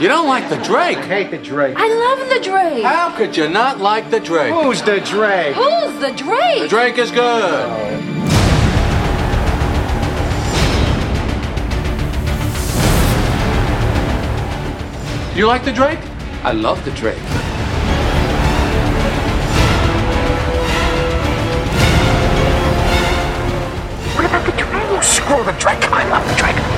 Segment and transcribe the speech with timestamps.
[0.00, 0.96] You don't like the Drake?
[0.96, 1.76] I hate the Drake.
[1.76, 2.82] I love the Drake.
[2.84, 4.50] How could you not like the Drake?
[4.50, 5.54] Who's the Drake?
[5.54, 6.62] Who's the Drake?
[6.62, 8.00] The Drake is good.
[15.34, 15.98] Do you like the Drake?
[16.44, 17.18] I love the Drake.
[24.16, 24.72] What about the Drake?
[24.72, 25.92] Oh, screw the Drake.
[25.92, 26.69] I love the Drake.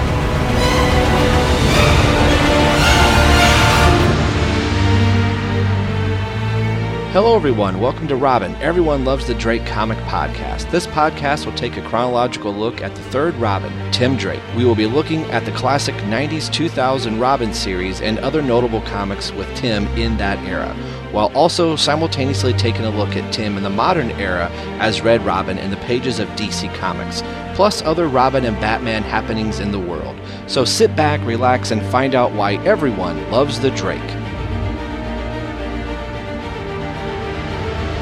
[7.12, 7.78] Hello, everyone.
[7.78, 8.54] Welcome to Robin.
[8.62, 10.70] Everyone loves the Drake comic podcast.
[10.70, 14.40] This podcast will take a chronological look at the third Robin, Tim Drake.
[14.56, 19.30] We will be looking at the classic 90s 2000 Robin series and other notable comics
[19.30, 20.74] with Tim in that era,
[21.10, 24.48] while also simultaneously taking a look at Tim in the modern era
[24.80, 27.22] as Red Robin in the pages of DC Comics,
[27.54, 30.16] plus other Robin and Batman happenings in the world.
[30.46, 34.00] So sit back, relax, and find out why everyone loves the Drake.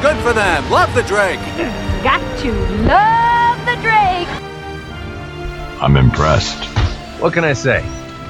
[0.01, 0.71] Good for them.
[0.71, 1.39] Love the Drake.
[2.03, 2.53] Got to
[2.87, 4.29] love the Drake.
[5.83, 6.65] I'm impressed.
[7.21, 7.85] What can I say?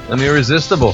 [0.09, 0.93] I'm irresistible.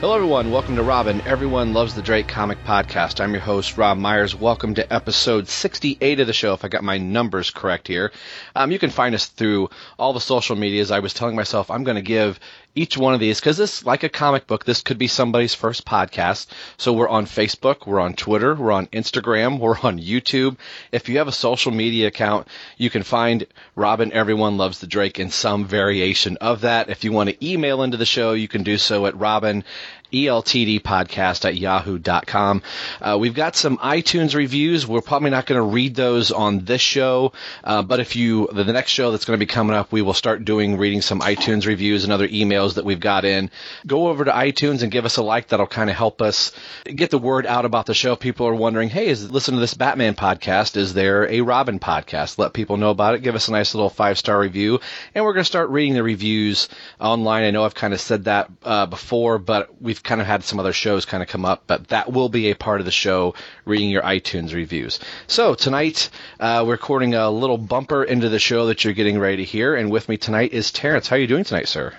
[0.00, 0.52] Hello, everyone.
[0.52, 1.20] Welcome to Robin.
[1.22, 3.20] Everyone loves the Drake comic podcast.
[3.20, 4.34] I'm your host, Rob Myers.
[4.34, 8.12] Welcome to episode 68 of the show, if I got my numbers correct here.
[8.54, 10.90] Um, you can find us through all the social medias.
[10.90, 12.38] I was telling myself I'm going to give
[12.74, 15.84] each one of these because this, like a comic book, this could be somebody's first
[15.84, 16.46] podcast.
[16.76, 20.56] So we're on Facebook, we're on Twitter, we're on Instagram, we're on YouTube.
[20.92, 25.18] If you have a social media account, you can find Robin Everyone Loves the Drake
[25.18, 26.88] in some variation of that.
[26.88, 29.64] If you want to email into the show, you can do so at Robin
[30.12, 32.62] eltdpodcast at yahoo.com.
[33.00, 34.86] Uh, we've got some iTunes reviews.
[34.86, 37.32] We're probably not going to read those on this show,
[37.64, 40.14] uh, but if you, the, next show that's going to be coming up, we will
[40.14, 43.50] start doing, reading some iTunes reviews and other emails that we've got in.
[43.86, 45.48] Go over to iTunes and give us a like.
[45.48, 46.52] That'll kind of help us
[46.84, 48.16] get the word out about the show.
[48.16, 50.76] People are wondering, hey, is listen to this Batman podcast.
[50.76, 52.38] Is there a Robin podcast?
[52.38, 53.22] Let people know about it.
[53.22, 54.80] Give us a nice little five star review.
[55.14, 56.68] And we're going to start reading the reviews
[57.00, 57.44] online.
[57.44, 60.58] I know I've kind of said that uh, before, but we've kind of had some
[60.58, 63.34] other shows kind of come up, but that will be a part of the show,
[63.64, 65.00] reading your iTunes reviews.
[65.26, 69.36] So tonight, uh, we're recording a little bumper into the show that you're getting ready
[69.38, 71.08] to hear, and with me tonight is Terrence.
[71.08, 71.92] How are you doing tonight, sir?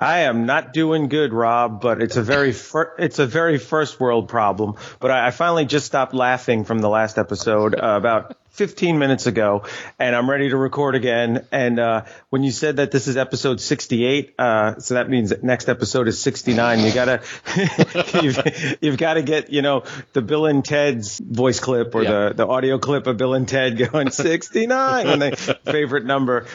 [0.00, 3.98] I am not doing good, Rob, but it's a very fir- it's a very first
[3.98, 4.74] world problem.
[5.00, 9.26] But I, I finally just stopped laughing from the last episode uh, about 15 minutes
[9.26, 9.62] ago,
[10.00, 11.46] and I'm ready to record again.
[11.52, 15.44] And uh, when you said that this is episode 68, uh, so that means that
[15.44, 16.80] next episode is 69.
[16.80, 17.22] You gotta
[18.22, 22.10] you've, you've got to get you know the Bill and Ted's voice clip or Yeah.
[22.30, 26.46] the the audio clip of Bill and Ted going 69 when they favorite number.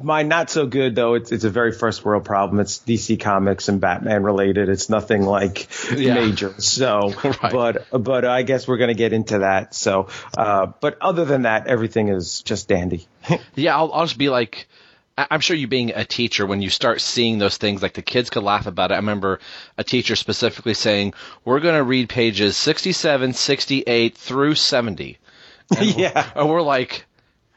[0.00, 1.14] Mine not so good though.
[1.14, 2.60] It's it's a very first world problem.
[2.60, 4.68] It's DC Comics and Batman related.
[4.68, 6.14] It's nothing like Yeah.
[6.14, 6.54] major.
[6.58, 7.52] So, Right.
[7.52, 9.74] but but I guess we're gonna get into that.
[9.74, 13.06] So, uh, but other than that, everything is just dandy.
[13.54, 14.68] Yeah, I'll, I'll just be like,
[15.16, 18.30] I'm sure you being a teacher, when you start seeing those things, like the kids
[18.30, 18.94] could laugh about it.
[18.94, 19.40] I remember
[19.76, 21.14] a teacher specifically saying,
[21.44, 25.18] we're going to read pages 67, 68 through 70.
[25.80, 26.30] yeah.
[26.36, 27.04] And we're like,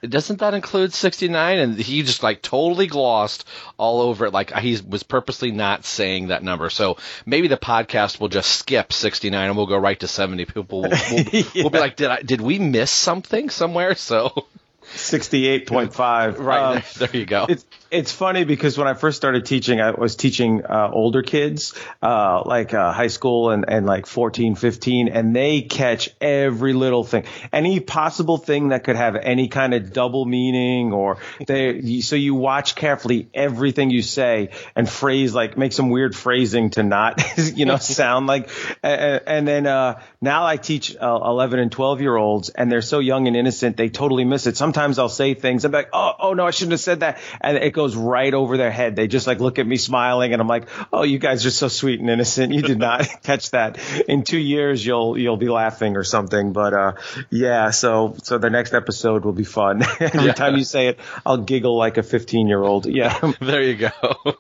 [0.08, 1.60] doesn't that include 69?
[1.60, 3.48] And he just like totally glossed
[3.78, 4.34] all over it.
[4.34, 6.70] Like he was purposely not saying that number.
[6.70, 10.46] So maybe the podcast will just skip 69 and we'll go right to 70.
[10.46, 13.96] People will, will, will be like, did I, did we miss something somewhere?
[13.96, 14.48] So
[14.96, 16.40] Sixty-eight point five.
[16.40, 17.46] right Um, there, there you go.
[17.48, 21.74] It's it's funny because when I first started teaching, I was teaching uh, older kids,
[22.02, 27.04] uh, like uh, high school and, and like 14, 15, and they catch every little
[27.04, 32.16] thing, any possible thing that could have any kind of double meaning or they, so
[32.16, 37.22] you watch carefully everything you say and phrase, like make some weird phrasing to not,
[37.38, 38.50] you know, sound like,
[38.82, 42.82] and, and then, uh, now I teach uh, 11 and 12 year olds and they're
[42.82, 44.56] so young and innocent, they totally miss it.
[44.56, 47.20] Sometimes I'll say things, I'm like, oh, oh no, I shouldn't have said that.
[47.42, 48.96] And it goes right over their head.
[48.96, 51.68] They just like look at me smiling and I'm like, oh, you guys are so
[51.68, 52.54] sweet and innocent.
[52.54, 53.80] You did not catch that.
[54.08, 56.54] In two years, you'll, you'll be laughing or something.
[56.54, 56.92] But, uh,
[57.30, 59.84] yeah, so, so the next episode will be fun.
[60.00, 62.86] Every time you say it, I'll giggle like a 15 year old.
[62.86, 63.34] Yeah.
[63.42, 64.36] there you go.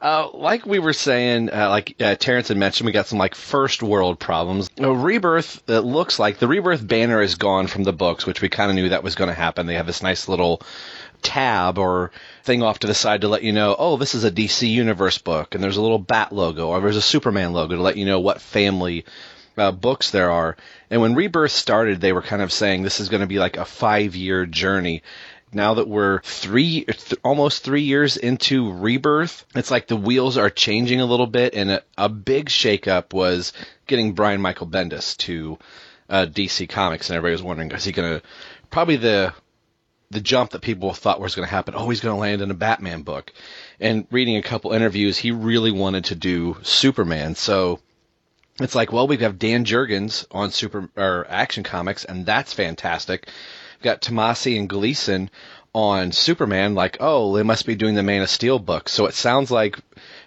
[0.00, 3.34] Uh, like we were saying, uh, like uh, Terrence had mentioned, we got some like
[3.34, 4.68] first world problems.
[4.80, 8.48] Uh, Rebirth, it looks like the Rebirth banner is gone from the books, which we
[8.48, 9.66] kind of knew that was going to happen.
[9.66, 10.62] They have this nice little
[11.26, 12.12] tab or
[12.44, 15.18] thing off to the side to let you know, oh, this is a DC Universe
[15.18, 18.06] book, and there's a little bat logo, or there's a Superman logo to let you
[18.06, 19.04] know what family
[19.58, 20.56] uh, books there are.
[20.88, 23.56] And when Rebirth started, they were kind of saying this is going to be like
[23.56, 25.02] a five year journey.
[25.52, 30.50] now that we're three, th- almost three years into Rebirth, it's like the wheels are
[30.50, 33.52] changing a little bit, and a, a big shakeup was
[33.88, 35.58] getting Brian Michael Bendis to
[36.08, 38.26] uh, DC Comics, and everybody was wondering, is he going to
[38.70, 39.32] probably the
[40.10, 41.74] the jump that people thought was going to happen?
[41.76, 43.32] Oh, he's going to land in a Batman book.
[43.80, 47.80] And reading a couple interviews, he really wanted to do Superman, so
[48.60, 52.52] it's like, well, we have got Dan Jurgens on Super or Action Comics, and that's
[52.52, 53.28] fantastic.
[53.76, 55.30] We've got Tomasi and Gleason
[55.74, 58.88] on Superman, like, oh, they must be doing the Man of Steel book.
[58.88, 59.78] So it sounds like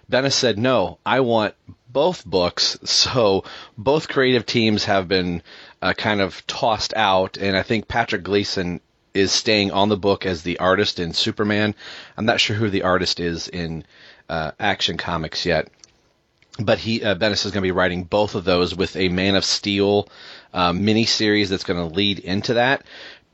[0.08, 1.54] Bendis said, no, I want
[1.88, 2.78] both books.
[2.84, 3.44] So
[3.76, 5.42] both creative teams have been
[5.82, 8.80] uh, kind of tossed out, and I think Patrick Gleason
[9.14, 11.74] is staying on the book as the artist in Superman.
[12.16, 13.84] I'm not sure who the artist is in
[14.28, 15.68] uh, Action Comics yet
[16.58, 19.44] but he uh, is going to be writing both of those with a Man of
[19.44, 20.08] Steel
[20.52, 22.84] um, mini series that's going to lead into that.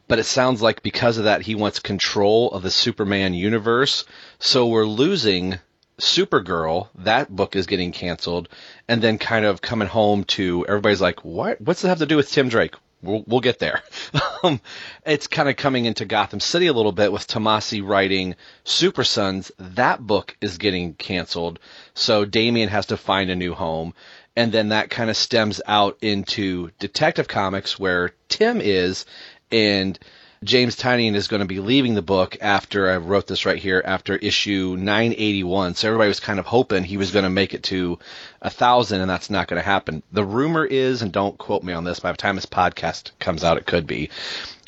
[0.08, 4.04] But it sounds like because of that, he wants control of the Superman universe.
[4.38, 5.58] So we're losing
[5.98, 6.88] Supergirl.
[6.96, 8.48] That book is getting canceled,
[8.86, 11.60] and then kind of coming home to everybody's like, "What?
[11.60, 13.82] What's that have to do with Tim Drake?" We'll, we'll get there.
[14.42, 14.60] um,
[15.04, 18.34] it's kind of coming into Gotham City a little bit with Tomasi writing
[18.64, 19.52] Super Sons.
[19.58, 21.58] That book is getting canceled,
[21.94, 23.94] so Damian has to find a new home.
[24.34, 29.06] And then that kind of stems out into Detective Comics where Tim is,
[29.50, 29.98] and
[30.44, 33.82] James Tynion is going to be leaving the book after I wrote this right here
[33.84, 35.74] after issue 981.
[35.74, 37.98] So everybody was kind of hoping he was going to make it to
[38.42, 40.02] a thousand, and that's not going to happen.
[40.12, 43.44] The rumor is, and don't quote me on this, by the time this podcast comes
[43.44, 44.10] out, it could be,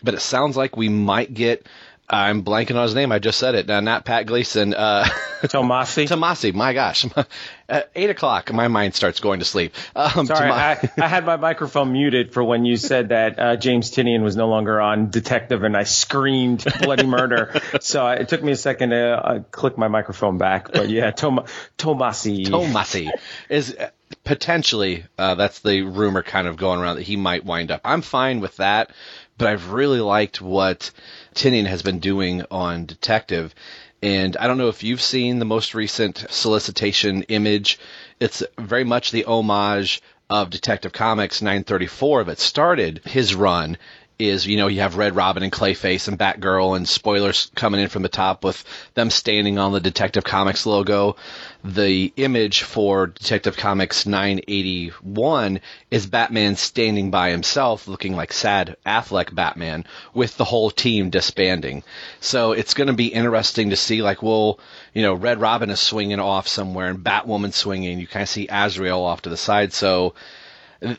[0.02, 1.66] but it sounds like we might get
[2.10, 3.12] I'm blanking on his name.
[3.12, 3.68] I just said it.
[3.68, 4.72] Uh, not Pat Gleason.
[4.72, 5.04] Uh,
[5.42, 6.08] Tomasi.
[6.08, 6.54] Tomasi.
[6.54, 7.06] My gosh.
[7.68, 9.74] At eight o'clock, my mind starts going to sleep.
[9.94, 13.90] Um, Sorry, I, I had my microphone muted for when you said that uh, James
[13.90, 17.60] Tynion was no longer on Detective, and I screamed bloody murder.
[17.82, 20.72] so I, it took me a second to uh, click my microphone back.
[20.72, 21.44] But yeah, Tom,
[21.76, 22.46] Tomasi.
[22.46, 23.10] Tomasi
[23.50, 23.90] is uh,
[24.24, 27.82] potentially uh, that's the rumor kind of going around that he might wind up.
[27.84, 28.90] I'm fine with that,
[29.38, 30.90] but I've really liked what
[31.34, 33.54] Tynion has been doing on Detective.
[34.02, 37.78] And I don't know if you've seen the most recent solicitation image.
[38.20, 43.78] It's very much the homage of Detective Comics 934 that started his run
[44.18, 47.88] is, you know, you have Red Robin and Clayface and Batgirl and spoilers coming in
[47.88, 51.14] from the top with them standing on the Detective Comics logo.
[51.62, 55.60] The image for Detective Comics 981
[55.92, 59.84] is Batman standing by himself looking like sad Affleck Batman
[60.14, 61.84] with the whole team disbanding.
[62.18, 64.58] So it's going to be interesting to see like, well,
[64.94, 68.00] you know, Red Robin is swinging off somewhere and Batwoman swinging.
[68.00, 69.72] You kind of see Azrael off to the side.
[69.72, 70.14] So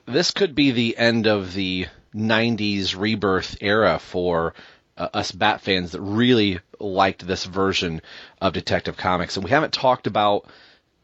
[0.06, 4.54] this could be the end of the 90s rebirth era for
[4.98, 8.02] uh, us Bat fans that really liked this version
[8.42, 9.36] of Detective Comics.
[9.38, 10.46] And we haven't talked about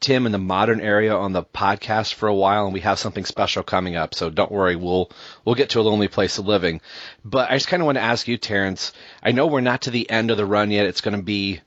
[0.01, 3.25] Tim in the modern area on the podcast for a while, and we have something
[3.25, 4.13] special coming up.
[4.13, 5.09] So don't worry, we'll
[5.43, 6.81] we'll get to a lonely place of living.
[7.23, 8.91] But I just kind of want to ask you, Terrence.
[9.23, 10.85] I know we're not to the end of the run yet.
[10.85, 11.61] It's going to be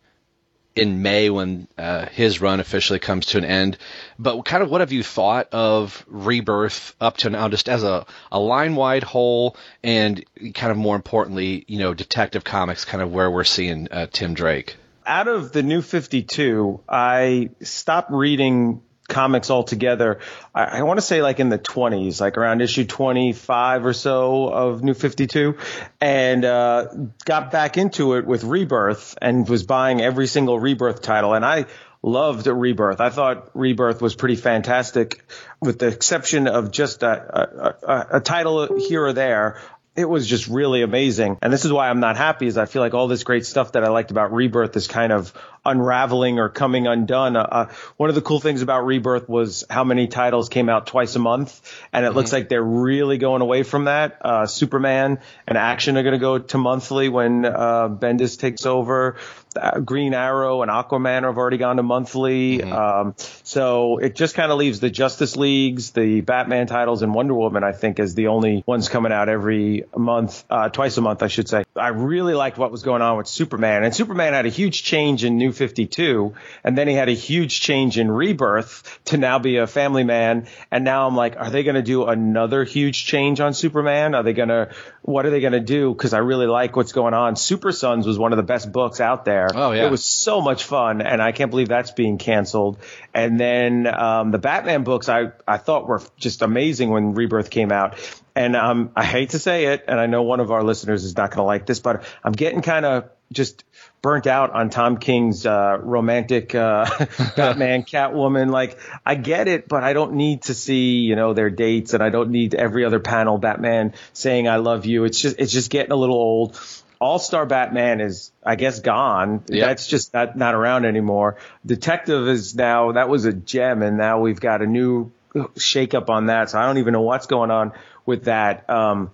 [0.78, 3.76] in May when uh, his run officially comes to an end.
[4.19, 8.06] But kind of what have you thought of Rebirth up to now, just as a,
[8.32, 13.12] a line wide whole, and kind of more importantly, you know, Detective Comics, kind of
[13.12, 14.76] where we're seeing uh, Tim Drake.
[15.06, 20.20] Out of the new 52, I stopped reading comics altogether.
[20.55, 24.49] I, I want to say like in the 20s, like around issue 25 or so
[24.49, 25.56] of New 52,
[26.00, 26.88] and uh,
[27.25, 31.35] got back into it with Rebirth and was buying every single Rebirth title.
[31.35, 31.66] And I
[32.02, 33.00] loved Rebirth.
[33.00, 35.25] I thought Rebirth was pretty fantastic,
[35.61, 39.61] with the exception of just a, a, a, a title here or there
[39.97, 41.38] it was just really amazing.
[41.42, 43.73] And this is why I'm not happy is I feel like all this great stuff
[43.73, 45.33] that I liked about Rebirth is kind of
[45.64, 47.37] unraveling or coming undone.
[47.37, 50.87] Uh, uh, one of the cool things about Rebirth was how many titles came out
[50.87, 51.83] twice a month.
[51.92, 52.16] And it mm-hmm.
[52.16, 54.18] looks like they're really going away from that.
[54.25, 59.16] Uh, Superman and Action are going to go to monthly when, uh, Bendis takes over.
[59.57, 62.59] Uh, Green Arrow and Aquaman have already gone to monthly.
[62.59, 62.73] Mm-hmm.
[62.73, 63.14] Um,
[63.45, 67.64] so it just kind of leaves the Justice Leagues, the Batman titles, and Wonder Woman,
[67.64, 71.28] I think, as the only ones coming out every month, uh, twice a month, I
[71.28, 71.64] should say.
[71.76, 75.25] I really liked what was going on with Superman, and Superman had a huge change
[75.25, 79.57] in New 52, and then he had a huge change in Rebirth to now be
[79.57, 80.47] a family man.
[80.71, 84.14] And now I'm like, are they going to do another huge change on Superman?
[84.14, 84.71] Are they going to,
[85.02, 85.95] what are they going to do?
[85.95, 87.37] Cause I really like what's going on.
[87.37, 89.38] Super Sons was one of the best books out there.
[89.54, 89.87] Oh, yeah.
[89.87, 92.78] It was so much fun, and I can't believe that's being canceled.
[93.14, 97.73] And then um, the Batman books I, I thought were just amazing when Rebirth came
[97.73, 97.99] out.
[98.35, 101.16] And um, I hate to say it, and I know one of our listeners is
[101.16, 103.64] not going to like this, but I'm getting kind of just
[104.00, 106.87] burnt out on Tom King's uh, romantic uh,
[107.37, 108.50] Batman Catwoman.
[108.50, 112.02] Like I get it, but I don't need to see you know their dates, and
[112.02, 115.04] I don't need every other panel Batman saying I love you.
[115.04, 116.59] It's just it's just getting a little old.
[117.00, 119.45] All Star Batman is, I guess, gone.
[119.67, 121.37] That's just not, not around anymore.
[121.64, 126.26] Detective is now, that was a gem, and now we've got a new shakeup on
[126.26, 126.50] that.
[126.50, 127.73] So I don't even know what's going on
[128.05, 128.69] with that.
[128.69, 129.11] Um,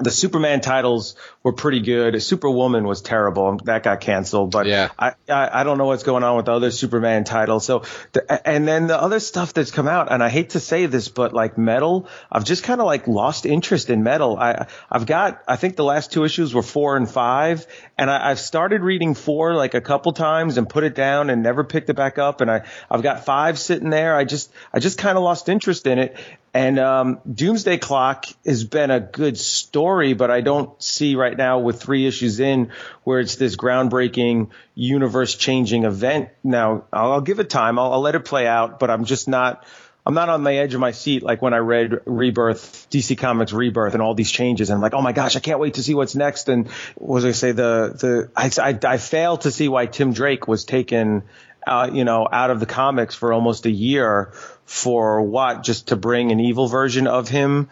[0.00, 2.20] the Superman titles were pretty good.
[2.22, 3.58] Superwoman was terrible.
[3.64, 4.50] That got canceled.
[4.50, 4.88] But Yeah.
[4.98, 7.64] I, I I don't know what's going on with the other Superman titles.
[7.66, 10.86] So the, and then the other stuff that's come out, and I hate to say
[10.86, 14.38] this, but like Metal, I've just kind of like lost interest in Metal.
[14.38, 17.66] I I've got I think the last two issues were four and five,
[17.98, 21.42] and I, I've started reading four like a couple times and put it down and
[21.42, 22.40] never picked it back up.
[22.40, 24.16] And I I've got five sitting there.
[24.16, 26.16] I just I just kind of lost interest in it.
[26.54, 31.60] And um, Doomsday Clock has been a good story, but I don't see right now
[31.60, 32.72] with three issues in
[33.04, 36.28] where it's this groundbreaking, universe-changing event.
[36.44, 37.78] Now, I'll, I'll give it time.
[37.78, 39.64] I'll, I'll let it play out, but I'm just not.
[40.04, 43.52] I'm not on the edge of my seat like when I read Rebirth, DC Comics
[43.52, 44.68] Rebirth, and all these changes.
[44.68, 46.48] And I'm like, oh my gosh, I can't wait to see what's next.
[46.48, 47.52] And what was I say?
[47.52, 51.22] The the I I, I failed to see why Tim Drake was taken,
[51.64, 54.32] uh, you know, out of the comics for almost a year
[54.72, 55.62] for what?
[55.62, 57.68] Just to bring an evil version of him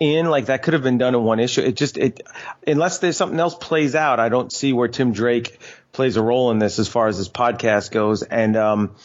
[0.00, 1.60] in like that could have been done in one issue.
[1.60, 2.22] It just it
[2.66, 5.60] unless there's something else plays out, I don't see where Tim Drake
[5.92, 8.24] plays a role in this as far as this podcast goes.
[8.24, 8.96] And um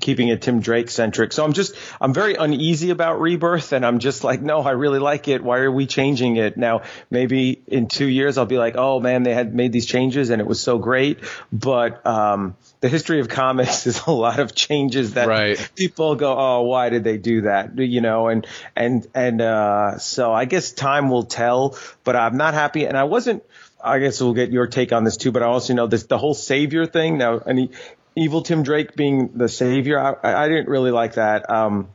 [0.00, 1.32] keeping it Tim Drake centric.
[1.32, 4.98] So I'm just I'm very uneasy about Rebirth and I'm just like, no, I really
[4.98, 5.42] like it.
[5.44, 6.56] Why are we changing it?
[6.56, 10.30] Now maybe in two years I'll be like, oh man, they had made these changes
[10.30, 11.20] and it was so great.
[11.52, 15.70] But um the history of comics is a lot of changes that Right.
[15.76, 17.78] people go, oh, why did they do that?
[17.78, 21.78] You know, and and and uh, so I guess time will tell.
[22.04, 23.42] But I'm not happy, and I wasn't.
[23.82, 25.32] I guess we'll get your take on this too.
[25.32, 27.18] But I also know this the whole savior thing.
[27.18, 27.70] Now, any
[28.16, 31.48] evil Tim Drake being the savior, I, I didn't really like that.
[31.50, 31.88] Um,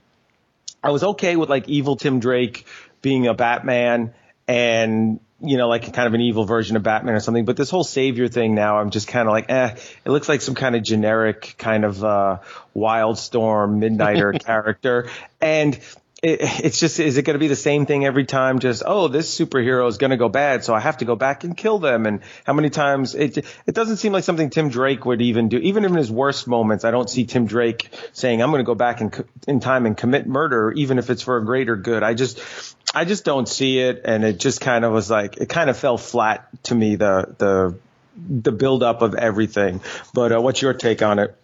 [0.84, 2.66] I was okay with like evil Tim Drake
[3.02, 4.14] being a Batman
[4.48, 7.46] and you know like kind of an evil version of Batman or something.
[7.46, 9.76] But this whole savior thing now, I'm just kind of like, eh,
[10.06, 12.40] it looks like some kind of generic kind of uh,
[12.76, 15.10] Wildstorm Midnighter character,
[15.42, 15.80] and.
[16.22, 18.60] It, it's just, is it going to be the same thing every time?
[18.60, 21.44] Just, oh, this superhero is going to go bad, so I have to go back
[21.44, 22.06] and kill them.
[22.06, 25.58] And how many times it, it doesn't seem like something Tim Drake would even do.
[25.58, 28.76] Even in his worst moments, I don't see Tim Drake saying, I'm going to go
[28.76, 29.12] back in,
[29.48, 32.04] in time and commit murder, even if it's for a greater good.
[32.04, 34.02] I just, I just don't see it.
[34.06, 37.34] And it just kind of was like, it kind of fell flat to me, the,
[37.40, 37.76] the,
[38.16, 39.82] the build up of everything.
[40.14, 41.36] But uh, what's your take on it?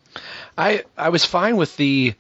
[0.58, 2.16] I I was fine with the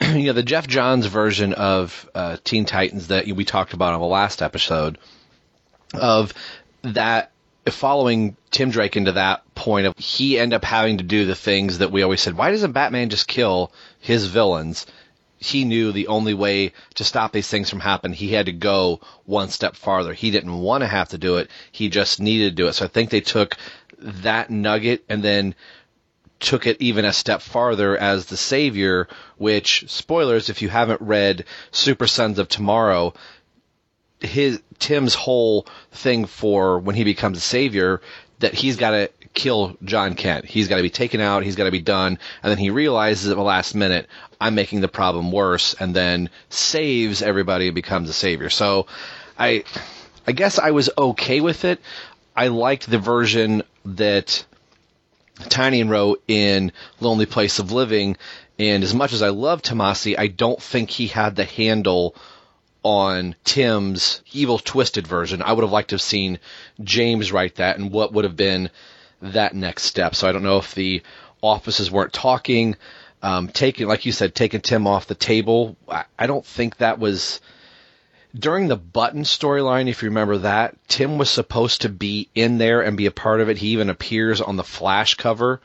[0.14, 4.00] you know the Geoff Johns version of uh, Teen Titans that we talked about on
[4.00, 4.98] the last episode
[5.94, 6.32] of
[6.82, 7.30] that
[7.66, 11.78] following Tim Drake into that point of he end up having to do the things
[11.78, 14.86] that we always said why doesn't Batman just kill his villains?
[15.38, 18.16] He knew the only way to stop these things from happening.
[18.16, 20.14] He had to go one step farther.
[20.14, 21.50] He didn't want to have to do it.
[21.70, 22.72] He just needed to do it.
[22.72, 23.56] So I think they took
[23.98, 25.54] that nugget and then
[26.44, 29.08] took it even a step farther as the savior,
[29.38, 33.14] which spoilers if you haven't read Super Sons of Tomorrow,
[34.20, 38.00] his Tim's whole thing for when he becomes a savior
[38.40, 40.44] that he's got to kill Jon Kent.
[40.44, 43.30] He's got to be taken out, he's got to be done, and then he realizes
[43.30, 44.06] at the last minute
[44.40, 48.50] I'm making the problem worse and then saves everybody and becomes a savior.
[48.50, 48.86] So
[49.38, 49.64] I
[50.26, 51.80] I guess I was okay with it.
[52.36, 54.44] I liked the version that
[55.38, 58.16] Tynion wrote in Lonely Place of Living,
[58.58, 62.14] and as much as I love Tomasi, I don't think he had the handle
[62.84, 65.42] on Tim's evil twisted version.
[65.42, 66.38] I would have liked to have seen
[66.82, 68.70] James write that and what would have been
[69.22, 70.14] that next step.
[70.14, 71.02] So I don't know if the
[71.40, 72.76] offices weren't talking,
[73.22, 75.76] um, taking, like you said, taking Tim off the table.
[75.88, 77.40] I, I don't think that was
[78.36, 82.80] during the button storyline, if you remember that, Tim was supposed to be in there
[82.80, 83.58] and be a part of it.
[83.58, 85.60] He even appears on the Flash cover.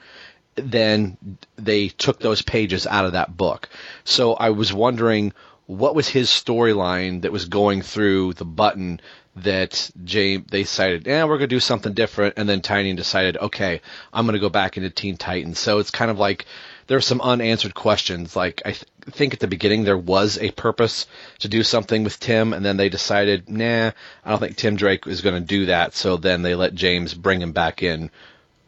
[0.55, 1.17] Then
[1.55, 3.69] they took those pages out of that book.
[4.03, 5.33] So I was wondering
[5.65, 8.99] what was his storyline that was going through the button
[9.35, 13.81] that James they decided, yeah, we're gonna do something different, and then Tynion decided, okay,
[14.11, 15.59] I'm gonna go back into Teen Titans.
[15.59, 16.45] So it's kind of like
[16.89, 18.35] there's some unanswered questions.
[18.35, 21.05] Like I th- think at the beginning there was a purpose
[21.37, 23.91] to do something with Tim, and then they decided, nah,
[24.25, 25.93] I don't think Tim Drake is going to do that.
[25.93, 28.09] So then they let James bring him back in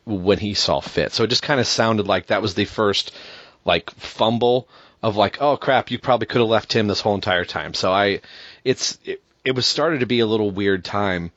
[0.05, 1.13] when he saw fit.
[1.13, 3.11] So it just kind of sounded like that was the first
[3.65, 4.67] like fumble
[5.01, 7.73] of like, oh crap, you probably could have left Tim this whole entire time.
[7.73, 8.21] So I,
[8.63, 11.31] it's it, it was started to be a little weird time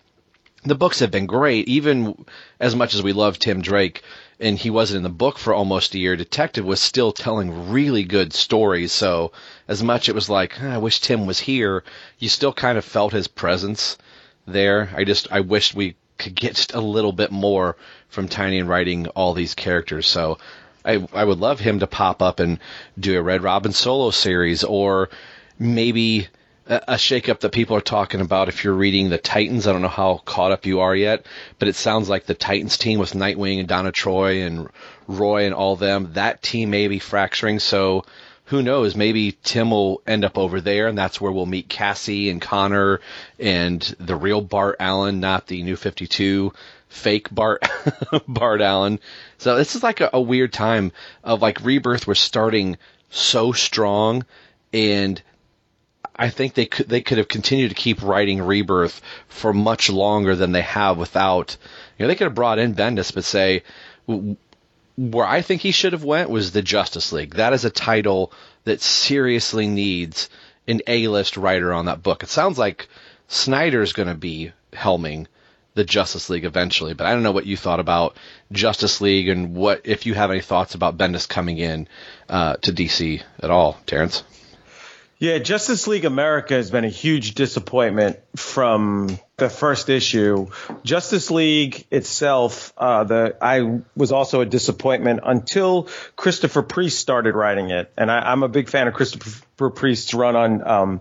[0.64, 2.24] the books have been great, even
[2.58, 4.02] as much as we love Tim Drake,
[4.40, 6.16] and he wasn't in the book for almost a year.
[6.16, 8.90] Detective was still telling really good stories.
[8.90, 9.32] So
[9.68, 11.84] as much it was like "Ah, I wish Tim was here,
[12.18, 13.98] you still kind of felt his presence
[14.46, 14.90] there.
[14.96, 17.76] I just I wished we could get just a little bit more
[18.08, 20.06] from Tynion in writing all these characters.
[20.06, 20.38] So
[20.84, 22.58] I I would love him to pop up and
[22.98, 25.10] do a Red Robin solo series or
[25.58, 26.28] maybe
[26.66, 29.66] a, shakeup that people are talking about if you're reading the Titans.
[29.66, 31.26] I don't know how caught up you are yet,
[31.58, 34.68] but it sounds like the Titans team with Nightwing and Donna Troy and
[35.06, 37.58] Roy and all them, that team may be fracturing.
[37.58, 38.04] So
[38.46, 38.94] who knows?
[38.94, 43.00] Maybe Tim will end up over there, and that's where we'll meet Cassie and Connor
[43.38, 46.52] and the real Bart Allen, not the new 52
[46.88, 47.62] fake Bart
[48.28, 49.00] Bart Allen.
[49.38, 50.92] So this is like a, a weird time
[51.22, 52.78] of like Rebirth was starting
[53.10, 54.24] so strong,
[54.72, 55.20] and
[56.16, 60.36] I think they could they could have continued to keep writing Rebirth for much longer
[60.36, 61.56] than they have without.
[61.98, 63.62] You know, they could have brought in Bendis, but say
[64.96, 67.34] where I think he should have went was the Justice League.
[67.34, 68.32] That is a title
[68.64, 70.30] that seriously needs
[70.68, 72.22] an A-list writer on that book.
[72.22, 72.88] It sounds like
[73.28, 75.26] Snyder's going to be helming
[75.74, 78.16] the Justice League eventually, but I don't know what you thought about
[78.52, 81.88] Justice League and what if you have any thoughts about Bendis coming in
[82.28, 84.22] uh, to DC at all, Terrence.
[85.18, 90.48] Yeah, Justice League America has been a huge disappointment from the first issue.
[90.82, 97.70] Justice League itself, uh, the I was also a disappointment until Christopher Priest started writing
[97.70, 101.00] it, and I, I'm a big fan of Christopher Priest's run on um,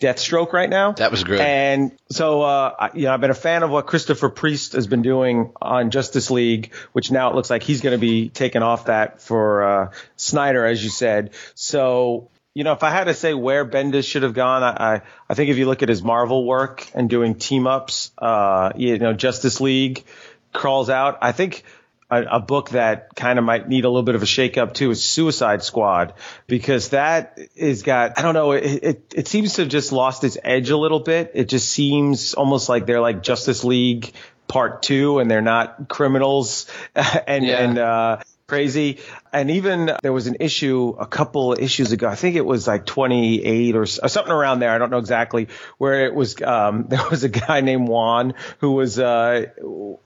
[0.00, 0.92] Deathstroke right now.
[0.92, 1.40] That was great.
[1.40, 4.88] And so, uh, I- you know, I've been a fan of what Christopher Priest has
[4.88, 8.62] been doing on Justice League, which now it looks like he's going to be taking
[8.62, 11.30] off that for uh, Snyder, as you said.
[11.54, 15.00] So, you know, if I had to say where Bendis should have gone, I, I,
[15.28, 18.98] I think if you look at his Marvel work and doing team ups, uh, you
[18.98, 20.04] know, Justice League
[20.52, 21.18] crawls out.
[21.22, 21.64] I think
[22.10, 24.90] a, a book that kind of might need a little bit of a shakeup too
[24.90, 26.12] is Suicide Squad
[26.46, 30.22] because that is got I don't know it, it it seems to have just lost
[30.22, 31.30] its edge a little bit.
[31.34, 34.12] It just seems almost like they're like Justice League
[34.46, 37.58] Part Two and they're not criminals and Yeah.
[37.64, 38.98] and uh, crazy.
[39.32, 42.06] And even there was an issue a couple issues ago.
[42.06, 44.70] I think it was like 28 or, or something around there.
[44.70, 46.40] I don't know exactly where it was.
[46.42, 48.98] Um, there was a guy named Juan who was.
[48.98, 49.46] Uh,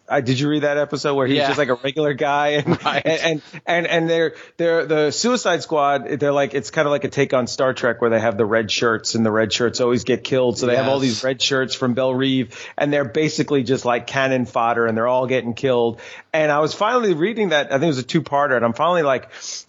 [0.08, 1.48] uh, did you read that episode where he's Yeah.
[1.48, 3.02] just like a regular guy and Right.
[3.04, 6.06] and, and and and they're they're the Suicide Squad.
[6.20, 8.44] They're like it's kind of like a take on Star Trek where they have the
[8.46, 10.58] red shirts and the red shirts always get killed.
[10.58, 14.06] So they have all these red shirts from Belle Reve and they're basically just like
[14.06, 16.00] cannon fodder and they're all getting killed.
[16.32, 17.66] And I was finally reading that.
[17.72, 19.15] I think it was a two parter and I'm finally like,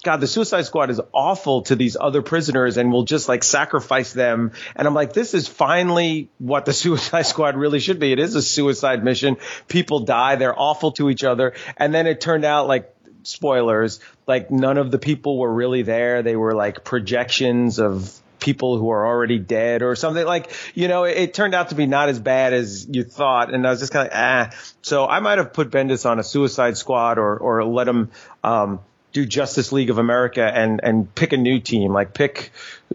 [0.02, 4.12] God, the Suicide Squad is awful to these other prisoners and will just like sacrifice
[4.12, 4.52] them.
[4.76, 8.12] And I'm like, this is finally what the Suicide Squad really should be.
[8.12, 9.36] It is a suicide mission.
[9.68, 10.36] People die.
[10.36, 11.54] They're awful to each other.
[11.76, 16.22] And then it turned out like spoilers, like none of the people were really there.
[16.22, 21.04] They were like projections of people who are already dead or something like, you know,
[21.04, 23.52] it, it turned out to be not as bad as you thought.
[23.52, 24.50] And I was just kind of, ah,
[24.82, 28.10] so I might have put Bendis on a suicide squad or, or let him,
[28.44, 28.80] um,
[29.12, 32.50] do Justice League of America and, and pick a new team, like pick,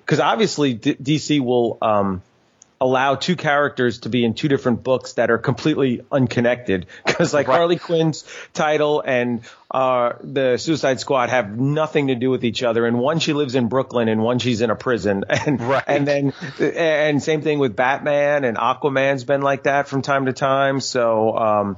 [0.06, 2.22] cause obviously D- DC will, um,
[2.82, 7.46] allow two characters to be in two different books that are completely unconnected because like
[7.46, 12.86] Harley Quinn's title and uh, the Suicide Squad have nothing to do with each other.
[12.86, 15.24] And one she lives in Brooklyn and one she's in a prison.
[15.30, 15.84] And Right.
[15.88, 20.34] and then and same thing with Batman and Aquaman's been like that from time to
[20.34, 20.82] time.
[20.82, 21.78] So um,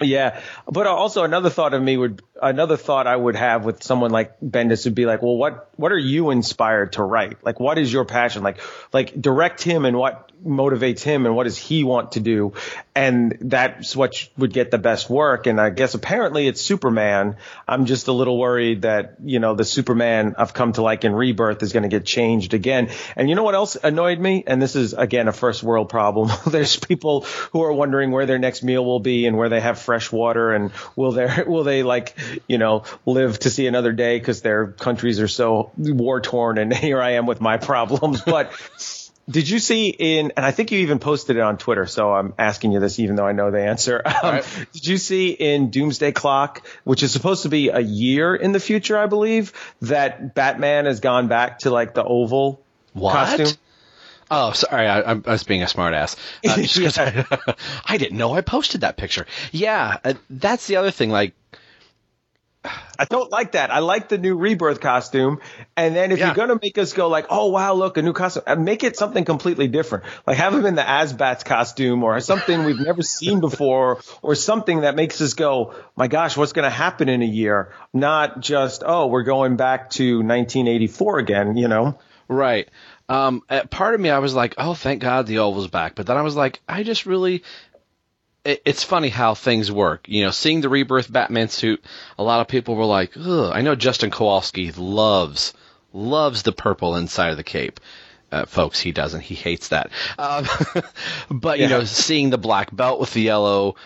[0.00, 4.10] yeah, but also another thought of me would another thought I would have with someone
[4.10, 7.42] like Bendis would be like, well, what what are you inspired to write?
[7.42, 8.42] Like, what is your passion?
[8.42, 8.60] Like,
[8.92, 12.52] like direct him and what motivates him and what does he want to do?
[12.94, 15.46] And that's what would get the best work.
[15.46, 17.36] And I guess apparently it's Superman.
[17.66, 21.14] I'm just a little worried that you know the Superman I've come to like in
[21.14, 22.90] Rebirth is going to get changed again.
[23.16, 24.44] And you know what else annoyed me?
[24.46, 26.30] And this is again a first world problem.
[26.46, 29.78] There's people who are wondering where their next meal will be and where they have
[29.78, 32.14] fresh water and will they will they like
[32.48, 36.58] you know live to see another day because their countries are so war torn.
[36.58, 38.52] And here I am with my problems, but.
[39.30, 42.34] Did you see in, and I think you even posted it on Twitter, so I'm
[42.40, 44.02] asking you this even though I know the answer.
[44.04, 44.66] Um, right.
[44.72, 48.58] Did you see in Doomsday Clock, which is supposed to be a year in the
[48.58, 52.62] future, I believe, that Batman has gone back to like the oval
[52.94, 53.12] What?
[53.12, 53.56] costume?
[54.28, 54.88] Oh, sorry.
[54.88, 56.16] I, I'm- was being a smartass.
[56.44, 57.24] Uh, 'cause I,
[57.86, 59.26] I didn't know I posted that picture.
[59.52, 61.10] Yeah, uh, that's the other thing.
[61.10, 61.34] Like,
[62.64, 63.72] I don't like that.
[63.72, 65.40] I like the new rebirth costume.
[65.76, 66.26] And then if Yeah.
[66.26, 68.84] you're going to make us go like, oh, wow, look, a new costume, uh, make
[68.84, 70.04] it something completely different.
[70.26, 74.82] Like have him in the Asbats costume or something we've never seen before or something
[74.82, 77.72] that makes us go, my gosh, what's going to happen in a year?
[77.92, 81.98] Not just, oh, we're going back to 1984 again, you know?
[82.28, 82.68] Right.
[83.08, 85.96] Um, uh, part of me, I was like, oh, thank God the Oval's back.
[85.96, 87.42] But then I was like, I just really.
[88.44, 90.06] It, it's funny how things work.
[90.08, 91.84] You know, seeing the rebirth Batman suit,
[92.18, 93.52] a lot of people were like, ugh.
[93.54, 95.52] I know Justin Kowalski loves,
[95.92, 97.80] loves the purple inside of the cape.
[98.30, 99.20] Uh, folks, he doesn't.
[99.20, 99.90] He hates that.
[100.18, 100.46] Um,
[101.30, 101.78] but, you Yeah.
[101.78, 103.76] know, seeing the black belt with the yellow,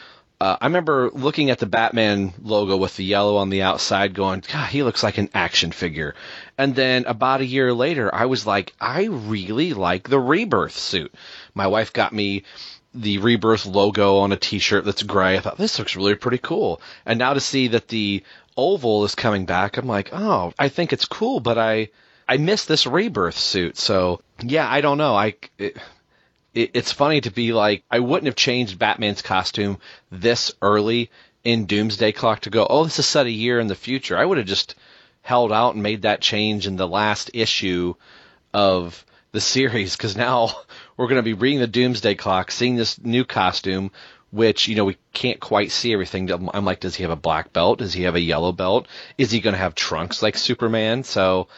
[0.41, 4.43] uh, I remember looking at the Batman logo with the yellow on the outside, going,
[4.53, 6.15] God, he looks like an action figure.
[6.57, 11.13] And then about a year later, I was like, I really like the Rebirth suit.
[11.55, 12.45] My wife got me
[12.97, 15.37] the Rebirth logo on a T-shirt that's gray.
[15.37, 16.81] I thought this looks really pretty cool.
[17.05, 18.25] And now to see that the
[18.57, 21.91] oval is coming back, I'm like, oh, I think it's cool, but I
[22.29, 23.77] I miss this Rebirth suit.
[23.77, 25.15] So yeah, I don't know.
[25.15, 25.77] I it,
[26.55, 29.79] it, it's funny to be like, I wouldn't have changed Batman's costume
[30.11, 31.11] this early
[31.45, 34.17] in Doomsday Clock to go, oh, this is set a year in the future.
[34.17, 34.75] I would have just
[35.23, 37.95] held out and made that change in the last issue
[38.55, 40.51] of the series because now
[40.97, 43.91] we're going to be reading the Doomsday Clock, seeing this new costume,
[44.31, 46.31] which, you know, we can't quite see everything.
[46.31, 47.79] I'm like, does he have a black belt?
[47.79, 48.87] Does he have a yellow belt?
[49.19, 51.05] Is he going to have trunks like Superman?
[51.05, 51.49] So,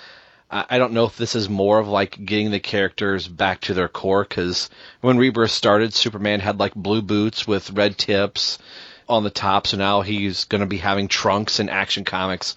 [0.51, 3.89] I don't know if this is more of like getting the characters back to their
[3.89, 4.71] core because
[5.03, 8.59] when Rebirth started, Superman had like blue boots with red tips
[9.11, 12.55] on the top, so now he's going to be having trunks in Action Comics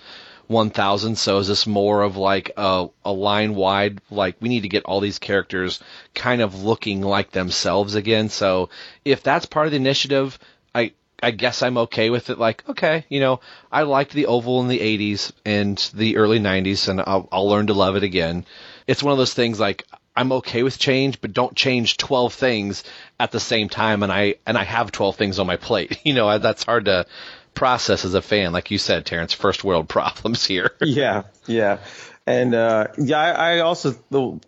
[0.52, 1.18] 1000.
[1.18, 4.84] So is this more of like a, a line wide, like we need to get
[4.86, 5.82] all these characters
[6.14, 8.30] kind of looking like themselves again?
[8.30, 8.70] So
[9.04, 10.38] if that's part of the initiative,
[10.76, 12.40] I I guess I'm okay with it.
[12.40, 16.88] Like, okay, you know, I liked the oval in the 80s and the early 90s,
[16.88, 18.46] and I'll, I'll learn to love it again.
[18.88, 19.86] It's one of those things like
[20.16, 22.84] I'm okay with change, but don't change 12 things
[23.20, 24.04] at the same time.
[24.04, 26.00] And I and I have 12 things on my plate.
[26.04, 27.06] You know, that's hard to
[27.54, 28.52] process as a fan.
[28.54, 30.72] Like you said, Terrence, first world problems here.
[30.82, 31.80] Yeah, yeah,
[32.26, 34.40] and uh, yeah, I, I also the,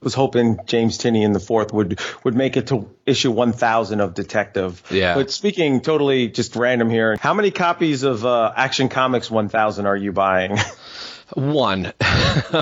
[0.00, 4.82] was hoping James Tynion the fourth would would make it to issue 1,000 of Detective.
[4.90, 5.14] Yeah.
[5.14, 9.96] But speaking totally just random here, how many copies of uh, Action Comics 1,000 are
[9.96, 10.58] you buying?
[11.34, 11.92] One.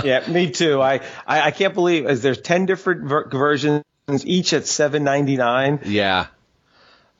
[0.04, 0.80] yeah, me too.
[0.80, 3.84] I, I I can't believe is there's 10 different ver- versions,
[4.24, 5.80] each at 7.99.
[5.84, 6.28] yeah.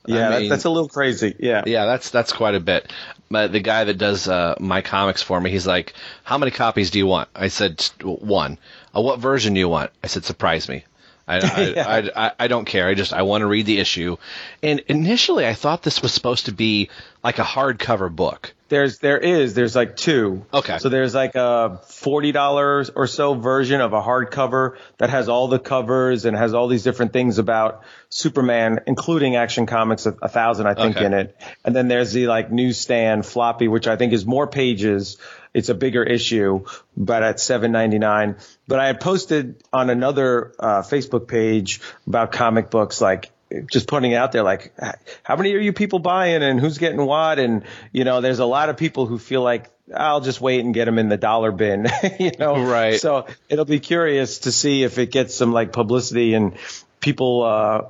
[0.06, 1.34] Yeah, that- mean- that's a little crazy.
[1.38, 1.62] Yeah.
[1.66, 2.92] Yeah, that's that's quite a bit.
[3.30, 6.90] But the guy that does uh, my comics for me, he's like, "How many copies
[6.90, 8.58] do you want?" I said, "One."
[8.96, 9.90] Uh, what version do you want?
[10.02, 10.84] I said, "Surprise me."
[11.26, 11.88] I, I, Yeah.
[12.16, 12.86] I, I, I don't care.
[12.88, 14.16] I just I want to read the issue.
[14.62, 16.90] And initially, I thought this was supposed to be
[17.22, 18.52] like a hardcover book.
[18.70, 20.46] There's there is there's like two.
[20.52, 20.78] Okay.
[20.78, 25.48] So there's like a forty dollars or so version of a hardcover that has all
[25.48, 30.28] the covers and has all these different things about Superman, including Action Comics a, a
[30.28, 31.04] thousand I think Okay.
[31.06, 31.36] in it.
[31.64, 35.18] And then there's the like newsstand floppy, which I think is more pages.
[35.54, 36.64] It's a bigger issue,
[36.96, 38.36] but at seven ninety nine.
[38.68, 43.30] But I had posted on another uh, Facebook page about comic books like
[43.70, 44.74] just putting it out there like
[45.22, 47.62] how many are you people buying and who's getting what and
[47.92, 50.86] you know there's a lot of people who feel like I'll just wait and get
[50.86, 51.86] them in the dollar bin
[52.18, 52.98] you know Right.
[52.98, 56.54] so it'll be curious to see if it gets some like publicity and
[56.98, 57.82] people uh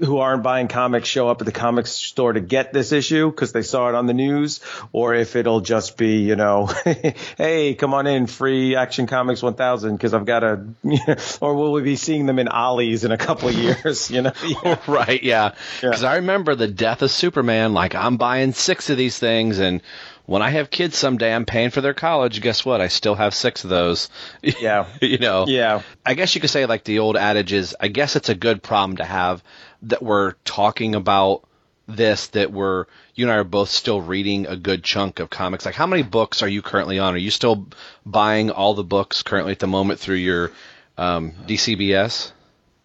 [0.00, 3.52] who aren't buying comics show up at the comic store to get this issue because
[3.52, 4.60] they saw it on the news,
[4.92, 6.66] or if it'll just be, you know,
[7.36, 10.66] hey, come on in, free Action Comics 1000 because I've got a,
[11.40, 14.32] or will we be seeing them in Ollie's in a couple of years, you know?
[14.44, 14.56] Yeah.
[14.70, 15.54] Oh, right, yeah.
[15.82, 15.90] Yeah.
[15.90, 19.80] Because I remember the death of Superman, like, I'm buying six of these things, and
[20.26, 22.40] when I have kids someday, I'm paying for their college.
[22.40, 22.80] Guess what?
[22.80, 24.10] I still have six of those.
[24.42, 24.86] Yeah.
[25.00, 25.46] you know?
[25.48, 25.82] Yeah.
[26.06, 28.62] I guess you could say, like, the old adage is, I guess it's a good
[28.62, 29.42] problem to have
[29.82, 31.42] that we're talking about
[31.86, 35.66] this, that we're, you and I are both still reading a good chunk of comics.
[35.66, 37.14] Like, how many books are you currently on?
[37.14, 37.68] Are you still
[38.06, 40.52] buying all the books currently at the moment through your
[40.96, 42.32] um, DCBS?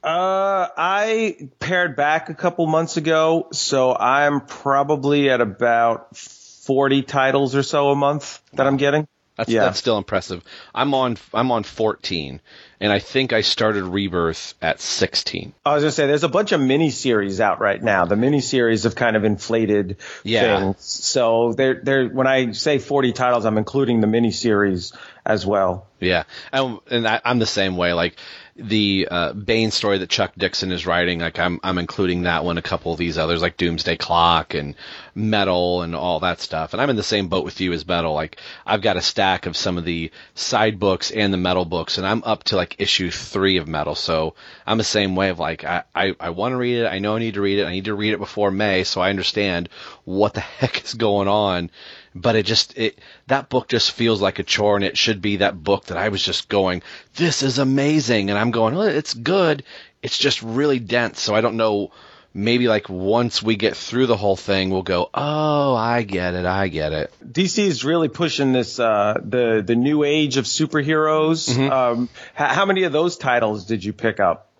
[0.03, 7.55] Uh, I pared back a couple months ago, so I'm probably at about 40 titles
[7.55, 9.07] or so a month that I'm getting.
[9.35, 9.61] That's Yeah.
[9.61, 10.43] that's still impressive.
[10.73, 12.39] I'm on I'm on 14,
[12.79, 15.53] and I think I started Rebirth at 16.
[15.65, 18.05] I was gonna say there's a bunch of mini series out right now.
[18.05, 20.59] The mini series have kind of inflated Yeah.
[20.59, 20.75] things.
[20.83, 24.93] So they're they're when I say 40 titles, I'm including the mini series
[25.25, 25.87] as well.
[25.99, 27.93] Yeah, and, and I, I'm the same way.
[27.93, 28.15] Like
[28.57, 32.57] the uh, Bane story that Chuck Dixon is writing, like I'm I'm including that one,
[32.57, 34.75] a couple of these others like Doomsday Clock and
[35.13, 36.71] Metal and all that stuff.
[36.71, 38.13] And I'm in the same boat with you as Metal.
[38.13, 41.97] Like I've got a stack of some of the side books and the Metal books,
[41.97, 43.95] and I'm up to like issue three of Metal.
[43.95, 46.87] So I'm the same way of like I I, I want to read it.
[46.87, 47.65] I know I need to read it.
[47.65, 49.67] I need to read it before May, so I understand
[50.05, 51.71] what the heck is going on
[52.15, 52.97] but it just it
[53.27, 56.09] that book just feels like a chore and it should be that book that I
[56.09, 56.81] was just going
[57.15, 59.63] this is amazing and I'm going oh, it's good.
[60.01, 61.91] It's just really dense so I don't know
[62.33, 66.45] maybe like once we get through the whole thing we'll go oh I get it
[66.45, 67.13] I get it.
[67.25, 71.49] DC is really pushing this uh, the the new age of superheroes.
[71.69, 74.51] Um, h- how many of those titles did you pick up?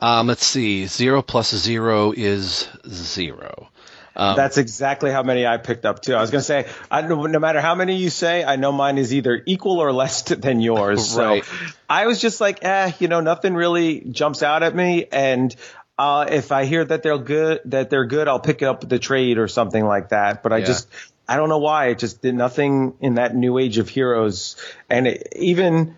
[0.00, 0.86] um let's see.
[0.86, 3.68] Zero plus zero is zero
[4.14, 6.14] That's exactly how many I picked up too.
[6.14, 8.98] I was gonna say, I no, no matter how many you say, I know mine
[8.98, 11.16] is either equal or less t- than yours.
[11.24, 11.44] Right.
[11.44, 15.54] So I was just like, eh, you know, nothing really jumps out at me, and.
[15.96, 19.38] Uh, if I hear that they're good, that they're good, I'll pick up the trade
[19.38, 20.42] or something like that.
[20.42, 20.64] But I Yeah.
[20.64, 20.88] just,
[21.28, 21.86] I don't know why.
[21.90, 24.56] It just did nothing in that new age of heroes.
[24.90, 25.94] And it, even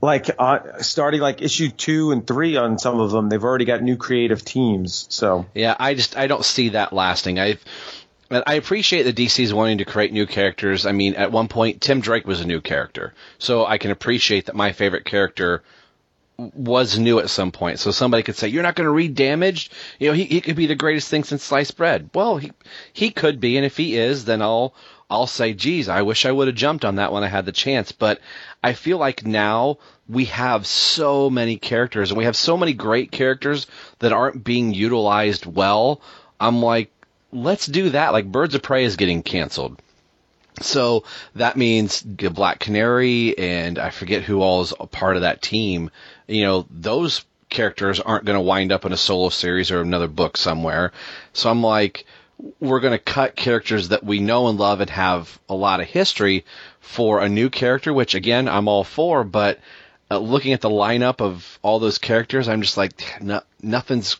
[0.00, 3.82] like uh, starting like issue two and three on some of them, they've already got
[3.82, 5.06] new creative teams.
[5.10, 7.38] So Yeah, I just I don't see that lasting.
[7.38, 7.58] I
[8.30, 10.86] I appreciate the DC's wanting to create new characters.
[10.86, 14.46] I mean, at one point Tim Drake was a new character, so I can appreciate
[14.46, 15.62] that my favorite character
[16.54, 17.78] was new at some point.
[17.78, 20.56] So somebody could say, "You're not going to read Damaged." You know, he he could
[20.56, 22.10] be the greatest thing since sliced bread.
[22.14, 22.52] Well, he
[22.92, 24.74] he could be, and if he is, then I'll
[25.10, 27.52] I'll say, "Geez, I wish I would have jumped on that when I had the
[27.52, 28.20] chance." But
[28.62, 33.10] I feel like now we have so many characters, and we have so many great
[33.10, 33.66] characters
[33.98, 36.00] that aren't being utilized well.
[36.38, 36.90] I'm like,
[37.32, 38.12] let's do that.
[38.12, 39.80] Like Birds of Prey is getting canceled.
[40.60, 41.04] So
[41.36, 45.90] that means Black Canary and I forget who all is a part of that team.
[46.26, 50.08] You know, those characters aren't going to wind up in a solo series or another
[50.08, 50.92] book somewhere.
[51.32, 52.04] So I'm like,
[52.60, 55.86] we're going to cut characters that we know and love and have a lot of
[55.86, 56.44] history
[56.80, 59.58] for a new character, which again, I'm all for, but
[60.10, 64.16] uh, looking at the lineup of all those characters, I'm just like, no, nothing's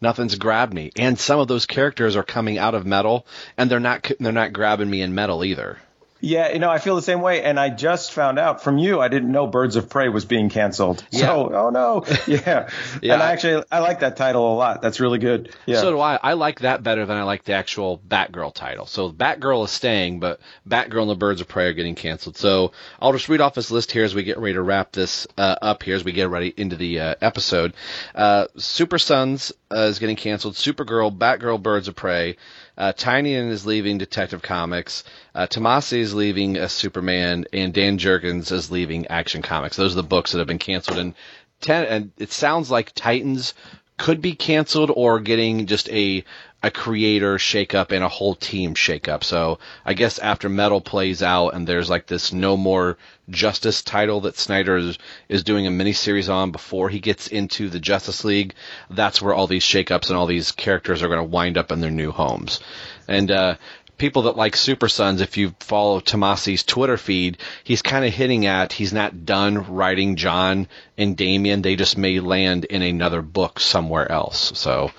[0.00, 0.90] nothing's grabbed me.
[0.96, 4.52] And some of those characters are coming out of metal, and they're not they're not
[4.52, 5.78] grabbing me in metal either.
[6.22, 7.42] Yeah, you know, I feel the same way.
[7.42, 10.50] And I just found out from you, I didn't know Birds of Prey was being
[10.50, 11.04] canceled.
[11.10, 11.26] Yeah.
[11.26, 12.04] So, oh no.
[12.26, 12.70] Yeah.
[13.02, 13.14] Yeah.
[13.14, 14.80] And I actually, I like that title a lot.
[14.80, 15.54] That's really good.
[15.66, 15.80] Yeah.
[15.80, 16.18] So do I.
[16.22, 18.86] I like that better than I like the actual Batgirl title.
[18.86, 22.36] So Batgirl is staying, but Batgirl and the Birds of Prey are getting canceled.
[22.36, 25.26] So I'll just read off this list here as we get ready to wrap this
[25.36, 27.74] uh, up here as we get ready into the uh, episode.
[28.14, 30.54] Uh, Super Sons uh, is getting canceled.
[30.54, 32.36] Supergirl, Batgirl, Birds of Prey.
[32.76, 35.04] Uh, is leaving Detective Comics.
[35.34, 39.76] Uh, Tomasi is leaving uh, Superman, and Dan Jurgens is leaving Action Comics.
[39.76, 40.98] Those are the books that have been canceled.
[40.98, 41.14] And
[41.60, 43.54] ten, and it sounds like Titans
[43.98, 46.24] could be canceled or getting just a
[46.62, 49.24] a creator shakeup and a whole team shakeup.
[49.24, 52.98] So I guess after Metal plays out and there's like this No More
[53.30, 54.98] Justice title that Snyder is,
[55.28, 58.54] is doing a miniseries on before he gets into the Justice League,
[58.90, 61.80] that's where all these shakeups and all these characters are going to wind up in
[61.80, 62.60] their new homes.
[63.08, 63.56] And uh,
[63.98, 68.46] people that like Super Sons, if you follow Tomasi's Twitter feed, he's kind of hitting
[68.46, 71.62] at he's not done writing Jon and Damian.
[71.62, 74.52] They just may land in another book somewhere else.
[74.58, 74.90] So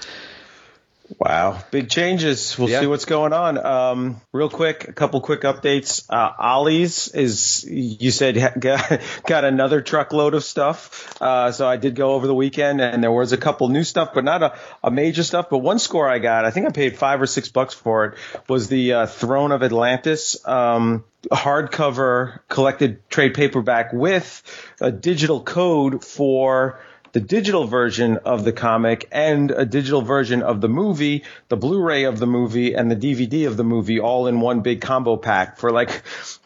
[1.20, 2.58] Wow, big changes.
[2.58, 2.80] We'll Yeah.
[2.82, 3.58] see what's going on.
[3.64, 6.06] Um, real quick, a couple quick updates.
[6.10, 11.16] Uh, Ollie's is you said got, got another truckload of stuff.
[11.22, 14.12] Uh, so I did go over the weekend, and there was a couple new stuff,
[14.14, 15.50] but not a, a major stuff.
[15.50, 18.14] But one score I got, I think I paid five or six bucks for it,
[18.48, 20.46] was the uh, Throne of Atlantis.
[20.48, 24.42] Um, hardcover collected trade paperback with
[24.82, 26.80] a digital code for
[27.14, 32.06] the digital version of the comic and a digital version of the movie, the Blu-ray
[32.06, 35.58] of the movie and the DVD of the movie all in one big combo pack
[35.58, 36.04] for like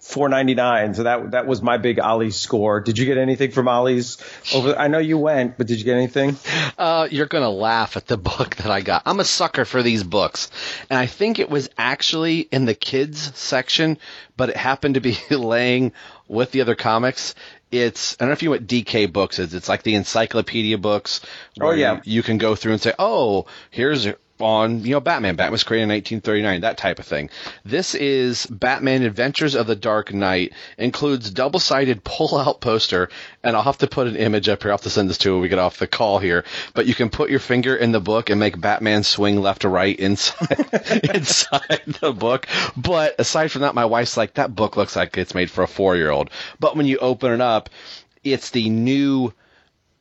[0.07, 0.95] 4.99.
[0.97, 2.81] So that that was my big Ollie score.
[2.81, 4.17] Did you get anything from Ollie's
[4.53, 6.37] over I know you went, but did you get anything?
[6.77, 9.03] Uh, you're gonna laugh at the book that I got.
[9.05, 10.49] I'm a sucker for these books,
[10.89, 13.97] and I think it was actually in the kids section,
[14.35, 15.93] but it happened to be laying
[16.27, 17.35] with the other comics.
[17.71, 19.53] It's I don't know if you know what DK Books is.
[19.53, 21.21] It's like the encyclopedia books.
[21.59, 22.01] Oh, yeah.
[22.05, 24.07] you can go through and say, oh, here's
[24.39, 25.35] on you know Batman.
[25.35, 27.29] Batman was created in 1939, that type of thing.
[27.65, 30.53] This is Batman Adventures of the Dark Knight.
[30.77, 33.09] Includes double-sided pull-out poster,
[33.43, 34.71] and I'll have to put an image up here.
[34.71, 36.43] I'll have to send this to when we get off the call here.
[36.73, 39.69] But you can put your finger in the book and make Batman swing left to
[39.69, 40.59] right inside
[41.13, 42.47] inside the book.
[42.75, 45.67] But aside from that, my wife's like that book looks like it's made for a
[45.67, 46.29] four-year-old.
[46.59, 47.69] But when you open it up,
[48.23, 49.33] it's the new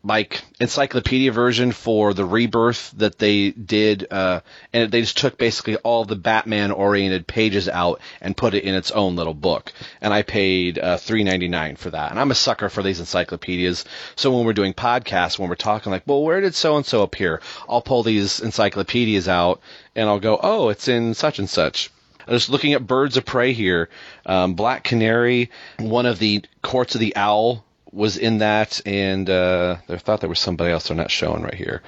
[0.07, 4.41] like encyclopedia version for the rebirth that they did uh,
[4.73, 8.75] and they just took basically all the batman oriented pages out and put it in
[8.75, 9.73] its own little book.
[10.01, 12.11] And i paid uh, 3.99 for that.
[12.11, 13.85] And i'm a sucker for these encyclopedias.
[14.15, 17.03] So when we're doing podcasts when we're talking like well where did so and so
[17.03, 17.41] appear?
[17.69, 19.61] I'll pull these encyclopedias out
[19.97, 21.91] and i'll go oh it's in such and such.
[22.29, 23.89] I'm just looking at birds of prey here.
[24.25, 27.66] Um, black canary one of the courts of the owl
[27.97, 31.55] was in that, and uh, I thought there was somebody else they're not showing right
[31.55, 31.83] here.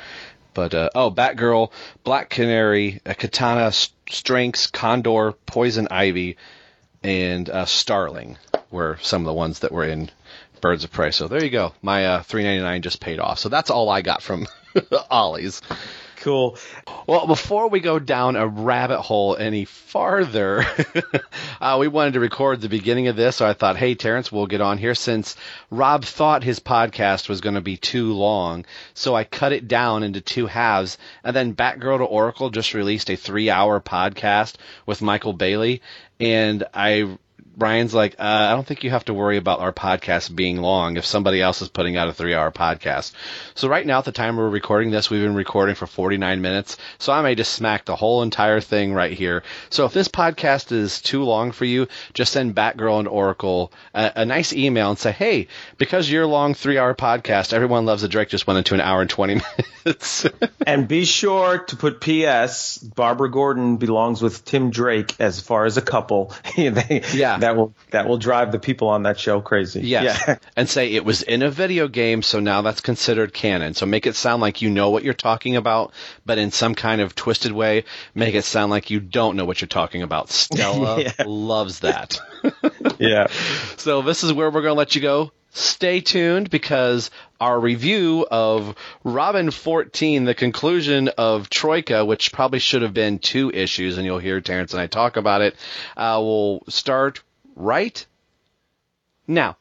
[0.54, 1.70] But uh, oh, Batgirl,
[2.02, 6.38] Black Canary, Katana, Strix, Condor, Poison Ivy,
[7.02, 8.38] and uh, Starling
[8.70, 10.10] were some of the ones that were in
[10.62, 11.10] Birds of Prey.
[11.10, 11.74] So there you go.
[11.82, 13.38] My uh, three ninety nine just paid off.
[13.38, 14.46] So that's all I got from
[15.10, 15.60] Ollie's.
[16.28, 16.58] Cool.
[17.06, 20.62] Well, before we go down a rabbit hole any farther,
[21.60, 23.36] uh, we wanted to record the beginning of this.
[23.36, 25.36] So I thought, hey, Terrence, we'll get on here since
[25.70, 28.66] Rob thought his podcast was going to be too long.
[28.92, 30.98] So I cut it down into two halves.
[31.24, 35.80] And then Batgirl to Oracle just released a three hour podcast with Michael Bailey.
[36.20, 37.16] And I
[37.58, 40.96] Brian's like, uh, I don't think you have to worry about our podcast being long
[40.96, 43.12] if somebody else is putting out a three hour podcast.
[43.56, 46.76] So right now, at the time we're recording this, we've been recording for 49 minutes.
[46.98, 49.42] So I may just smack the whole entire thing right here.
[49.70, 54.12] So if this podcast is too long for you, just send Batgirl and Oracle a,
[54.16, 58.08] a nice email and say, hey, because your long three hour podcast, everyone loves the
[58.08, 59.40] Drake just went into an hour and 20
[59.84, 60.26] minutes.
[60.64, 62.78] and be sure to put P.S.
[62.78, 66.32] Barbara Gordon belongs with Tim Drake as far as a couple.
[66.56, 67.47] they, Yeah.
[67.48, 69.80] That will that will drive the people on that show crazy.
[69.80, 70.22] Yes.
[70.26, 70.36] Yeah.
[70.56, 73.74] And say it was in a video game, so now that's considered canon.
[73.74, 75.92] So make it sound like you know what you're talking about,
[76.26, 77.84] but in some kind of twisted way,
[78.14, 80.30] make it sound like you don't know what you're talking about.
[80.30, 81.12] Stella Yeah.
[81.26, 82.18] loves that.
[82.98, 83.28] yeah.
[83.76, 85.32] so this is where we're going to let you go.
[85.50, 92.82] Stay tuned because our review of Robin 14, the conclusion of Troika, which probably should
[92.82, 95.56] have been two issues, and you'll hear Terrence and I talk about it,
[95.96, 97.22] uh, will start
[97.58, 98.06] right
[99.26, 99.56] now.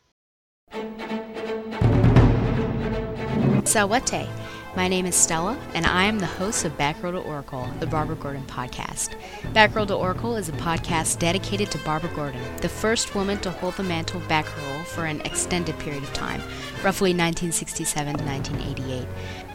[3.64, 4.30] Sawate.
[4.78, 8.16] My name is Stella, and I am the host of Batgirl to Oracle, the Barbara
[8.16, 9.16] Gordon podcast.
[9.52, 13.74] Batgirl to Oracle is a podcast dedicated to Barbara Gordon, the first woman to hold
[13.74, 16.42] the mantle Batgirl for an extended period of time,
[16.84, 19.08] roughly 1967 to 1988.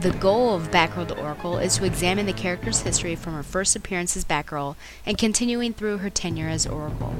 [0.02, 3.76] The goal of Batgirl the Oracle is to examine the character's history from her first
[3.76, 4.74] appearance as Batgirl
[5.06, 7.14] and continuing through her tenure as Oracle.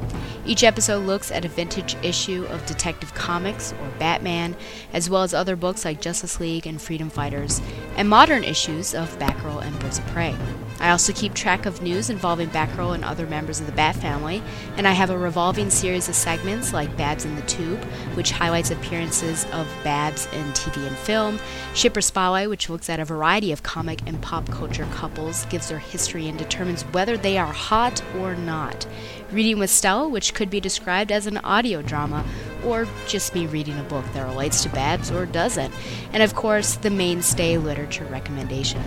[0.44, 4.56] Each episode looks at a vintage issue of Detective Comics or Batman,
[4.92, 7.62] as well as other books like Justice League and Freedom Fighters,
[7.96, 10.34] and modern issues of Batgirl and Birds of Prey.
[10.82, 14.42] I also keep track of news involving Batgirl and other members of the Bat family,
[14.76, 17.80] and I have a revolving series of segments like Babs in the Tube,
[18.14, 21.38] which highlights appearances of Babs in TV and film,
[21.72, 25.78] Shipper Spotlight, which looks at a variety of comic and pop culture couples, gives their
[25.78, 28.84] history, and determines whether they are hot or not.
[29.30, 32.24] Reading with Stella, which could be described as an audio drama,
[32.64, 35.72] or just me reading a book that relates to Babs or doesn't,
[36.12, 38.82] and of course, the mainstay literature recommendation.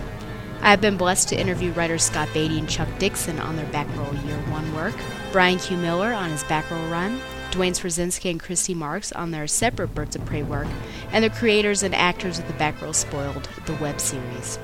[0.66, 4.26] I have been blessed to interview writers Scott Beatty and Chuck Dixon on their Batgirl
[4.26, 4.96] Year One work,
[5.30, 5.76] Brian Q.
[5.76, 7.20] Miller on his Batgirl run,
[7.52, 10.66] Duane Swierczynski and Christy Marx on their separate Birds of Prey work,
[11.12, 14.58] and the creators and actors of the Batgirl Spoiled, the web series.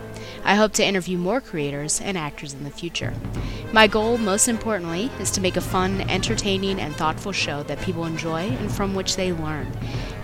[0.45, 3.15] I hope to interview more creators and actors in the future.
[3.73, 8.05] My goal, most importantly, is to make a fun, entertaining, and thoughtful show that people
[8.05, 9.73] enjoy and from which they learn.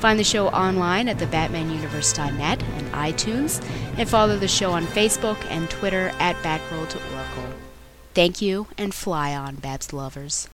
[0.00, 3.64] Find the show online at thebatmanuniverse.net and iTunes,
[3.96, 7.44] and follow the show on Facebook and Twitter at Batgirl to Oracle.
[8.14, 10.48] Thank you, and fly on, Babs lovers.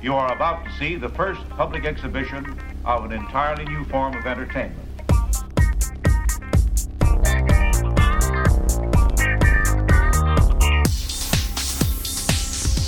[0.00, 4.26] You are about to see the first public exhibition of an entirely new form of
[4.26, 4.83] entertainment.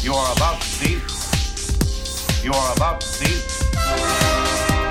[0.07, 0.93] You are about to see.
[2.47, 3.43] You are about to see.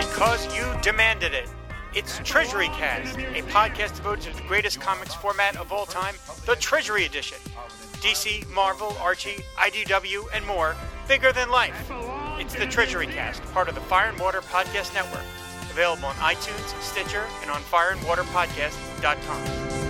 [0.05, 1.47] Because you demanded it.
[1.93, 6.57] It's Treasury Cast, a podcast devoted to the greatest comics format of all time, the
[6.57, 7.37] Treasury Edition.
[8.01, 10.75] DC, Marvel, Archie, IDW, and more,
[11.07, 11.89] bigger than life.
[12.37, 15.23] It's the Treasury Cast, part of the Fire and Water Podcast Network.
[15.71, 19.84] Available on iTunes, Stitcher, and on fireandwaterpodcast.com.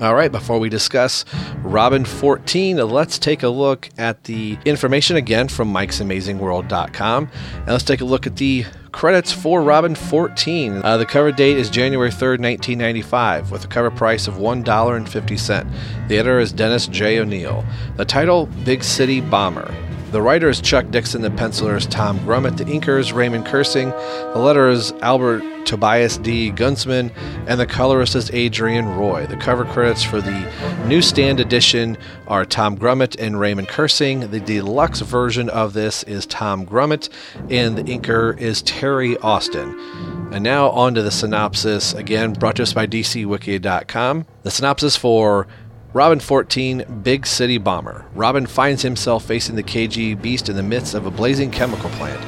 [0.00, 1.24] All right, before we discuss
[1.56, 7.28] Robin 14, let's take a look at the information again from Mike'sAmazingWorld.com.
[7.56, 10.82] And let's take a look at the credits for Robin 14.
[10.84, 16.08] Uh, the cover date is January 3rd, 1995, with a cover price of $1.50.
[16.08, 17.18] The editor is Dennis J.
[17.18, 17.64] O'Neil.
[17.96, 19.74] The title, Big City Bomber.
[20.10, 23.90] The writer is Chuck Dixon, the penciler is Tom Grummett, the inker is Raymond Kryssing,
[24.32, 27.12] the letter is Albert Tobias DeGuzman,
[27.46, 29.26] and the colorist is Adrienne Roy.
[29.26, 30.50] The cover credits for the
[30.86, 34.30] newsstand edition are Tom Grummett and Raymond Kryssing.
[34.30, 37.10] The deluxe version of this is Tom Grummett,
[37.50, 39.78] and the inker is Terry Austin.
[40.32, 44.24] And now on to the synopsis, again brought to us by DCWiki.com.
[44.42, 45.46] The synopsis for
[45.94, 48.04] Robin 14, Big City Bomber.
[48.14, 52.22] Robin finds himself facing the KG Beast in the midst of a blazing chemical plant.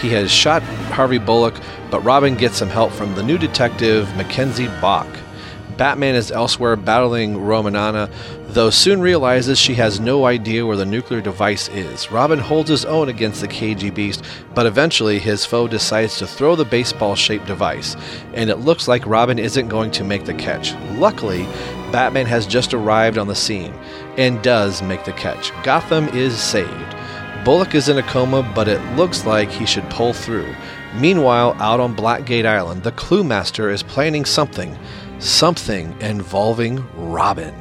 [0.00, 1.54] He has shot Harvey Bullock,
[1.90, 5.08] but Robin gets some help from the new detective, Mackenzie Bock.
[5.76, 8.08] Batman is elsewhere battling Romana,
[8.54, 12.10] though soon realizes she has no idea where the nuclear device is.
[12.10, 14.24] Robin holds his own against the KG Beast,
[14.54, 17.96] but eventually his foe decides to throw the baseball shaped device,
[18.34, 20.74] and it looks like Robin isn't going to make the catch.
[20.98, 21.44] Luckily,
[21.92, 23.72] Batman has just arrived on the scene
[24.16, 25.52] and does make the catch.
[25.62, 26.96] Gotham is saved.
[27.44, 30.54] Bullock is in a coma, but it looks like he should pull through.
[30.94, 34.76] Meanwhile, out on Blackgate Island, the Clue Master is planning something.
[35.20, 37.54] Something involving Robin.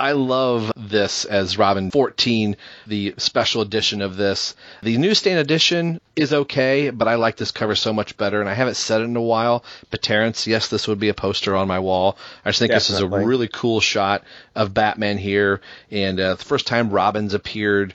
[0.00, 4.54] I love this as Robin 14, the special edition of this.
[4.82, 8.54] The newsstand edition is okay, but I like this cover so much better, and I
[8.54, 9.64] haven't said it in a while.
[9.90, 12.16] But Terrence, yes, this would be a poster on my wall.
[12.44, 13.06] I just think Definitely.
[13.06, 14.22] this is a really cool shot
[14.54, 17.94] of Batman here, and uh, the first time Robin's appeared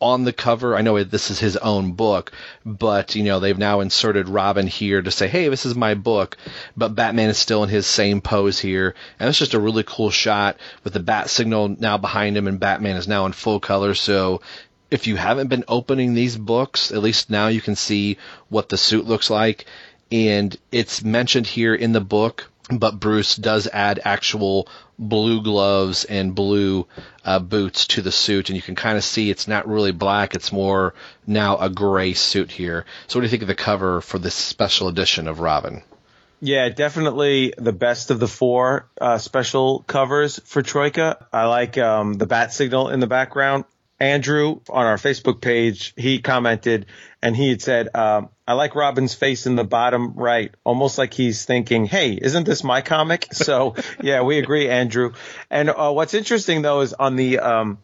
[0.00, 0.76] on the cover.
[0.76, 2.32] I know this is his own book,
[2.64, 6.36] but you know they've now inserted Robin here to say, "Hey, this is my book,"
[6.76, 10.10] but Batman is still in his same pose here, and it's just a really cool
[10.10, 13.94] shot with the bat signal now behind him, and Batman is now in full color.
[13.94, 14.40] So.
[14.90, 18.16] If you haven't been opening these books, at least now you can see
[18.48, 19.66] what the suit looks like.
[20.10, 24.68] And it's mentioned here in the book but Bruce does add actual
[24.98, 26.86] blue gloves and blue
[27.24, 30.34] uh, boots to the suit, and you can kind of see it's not really black;
[30.34, 30.94] it's more
[31.26, 32.84] now a gray suit here.
[33.06, 35.82] So, what do you think of the cover for this special edition of Robin?
[36.40, 41.26] Yeah, definitely the best of the four uh, special covers for Troika.
[41.32, 43.64] I like um, the bat signal in the background.
[44.00, 46.86] Andrew on our Facebook page, he commented
[47.20, 51.12] and he had said, um, I like Robin's face in the bottom right, almost like
[51.12, 53.28] he's thinking, Hey, isn't this my comic?
[53.38, 55.12] So yeah, we agree, Andrew.
[55.50, 57.78] And uh, what's interesting though is on the, um,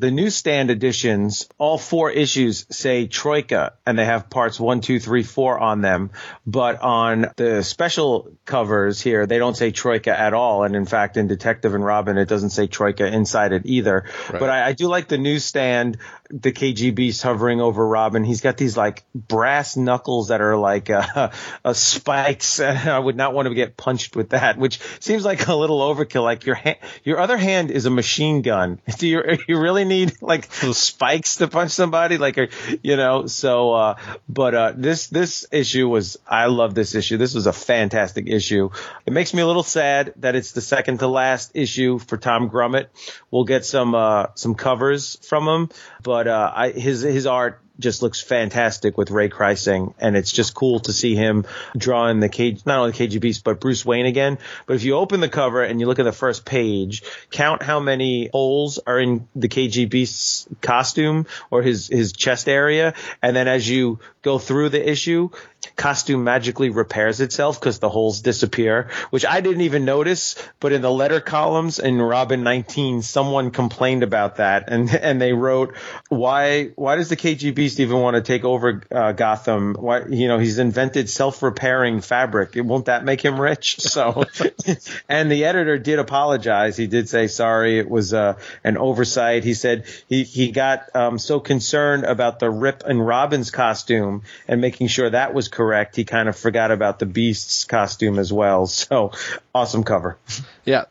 [0.00, 5.22] the newsstand editions, all four issues say Troika and they have parts one, two, three,
[5.22, 6.10] four on them.
[6.46, 10.64] But on the special covers here, they don't say Troika at all.
[10.64, 14.06] And in fact, in Detective and Robin, it doesn't say Troika inside it either.
[14.30, 14.40] Right.
[14.40, 15.98] But I, I do like the newsstand,
[16.30, 18.22] the KGB's hovering over Robin.
[18.22, 21.30] He's got these like brass knuckles that are like, uh,
[21.64, 22.60] uh, spikes.
[22.60, 26.22] I would not want to get punched with that, which seems like a little overkill.
[26.22, 28.80] Like your hand, your other hand is a machine gun.
[28.98, 32.18] Do you, you really need like spikes to punch somebody?
[32.18, 32.52] Like,
[32.82, 33.94] you know, so, uh,
[34.28, 37.16] but, uh, this, this issue was, I love this issue.
[37.16, 38.70] This was a fantastic issue.
[39.04, 42.50] It makes me a little sad that it's the second to last issue for Tom
[42.50, 42.86] Grummett.
[43.30, 45.70] We'll get some, uh, some covers from him,
[46.02, 50.54] but, uh, I, his, his art, just looks fantastic with Ray Kryssing, and it's just
[50.54, 51.46] cool to see him
[51.76, 54.38] drawing the cage, not only KG Beast, but Bruce Wayne again.
[54.66, 57.80] But if you open the cover and you look at the first page, count how
[57.80, 62.94] many holes are in the KG Beast's costume or his, his chest area.
[63.22, 65.30] And then as you go through the issue,
[65.76, 70.36] costume magically repairs itself because the holes disappear, which I didn't even notice.
[70.58, 75.32] But in the letter columns in Robin 19, someone complained about that, and and they
[75.32, 75.74] wrote,
[76.08, 79.74] "Why why does the KG Beast even want to take over uh, Gotham?
[79.74, 82.52] Why you know he's invented self repairing fabric.
[82.56, 84.24] Won't that make him rich?" So,
[85.08, 86.76] and the editor did apologize.
[86.76, 89.42] He did say sorry, it was uh, an oversight.
[89.42, 94.09] He said he he got um, so concerned about the Rip and Robin's costume
[94.48, 98.32] and making sure that was correct, he kind of forgot about the Beast's costume as
[98.32, 98.66] well.
[98.90, 99.12] So
[99.54, 100.16] awesome cover.
[100.64, 100.84] Yeah,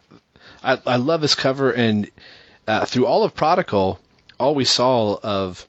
[0.63, 2.09] I, I love this cover, and
[2.67, 3.99] uh, through all of Prodigal,
[4.39, 5.65] all we saw of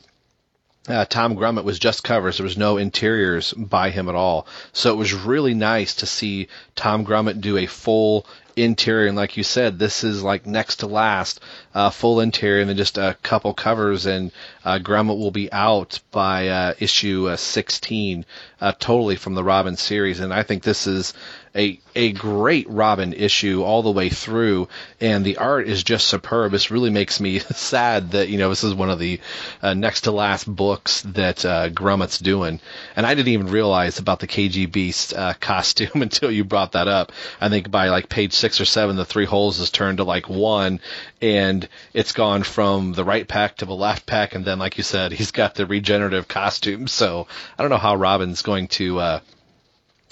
[0.89, 2.39] uh, Tom Grummett was just covers.
[2.39, 4.47] There was no interiors by him at all.
[4.73, 8.27] So it was really nice to see Tom Grummett do a full
[8.57, 11.41] interior, and like you said, this is like next to last,
[11.75, 14.33] uh, full interior, and then just a couple covers, and
[14.65, 18.25] uh, Grummett will be out by uh, issue uh, 16,
[18.61, 21.15] uh, totally from the Robin series, and I think this is
[21.55, 24.69] a a great Robin issue all the way through,
[25.01, 26.53] and the art is just superb.
[26.53, 29.21] This really makes me sad that you know this is one of the
[29.61, 32.61] uh, next to last books that uh, Grummett's doing,
[32.95, 36.89] and I didn't even realize about the KG Beast uh, costume until you brought that
[36.89, 37.13] up.
[37.41, 40.29] I think by like page six or seven, the three holes is turned to like
[40.29, 40.81] one,
[41.21, 44.85] and it's gone from the right pack to the left pack, and then like you
[44.85, 46.87] said, he's got the regenerative costume.
[46.87, 47.27] So
[47.59, 49.21] I don't know how Robin's going to.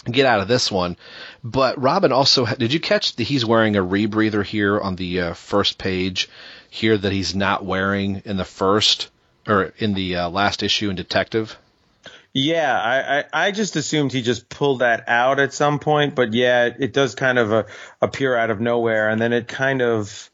[0.05, 0.97] Get out of this one.
[1.43, 5.35] But Robin also did you catch that he's wearing a rebreather here on the uh,
[5.35, 6.29] first page
[6.71, 9.09] here that he's not wearing in the first
[9.47, 11.57] or in the uh, last issue in Detective?
[12.35, 16.35] Yeah, I, I, I, just assumed he just pulled that out at some point, but
[16.35, 17.63] yeah, it, it does kind of uh,
[18.03, 20.31] appear out of nowhere, and then it kind of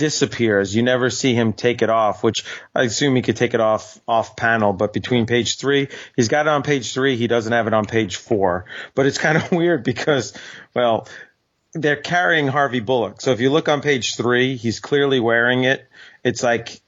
[0.00, 0.74] disappears.
[0.74, 4.00] You never see him take it off, which I assume he could take it off
[4.08, 7.16] off panel, but between page three, he's got it on page three.
[7.16, 10.32] He doesn't have it on page four, but it's kind of weird because,
[10.74, 11.06] well,
[11.74, 13.20] they're carrying Harvey Bullock.
[13.20, 15.86] So if you look on page three, he's clearly wearing it.
[16.24, 16.80] It's like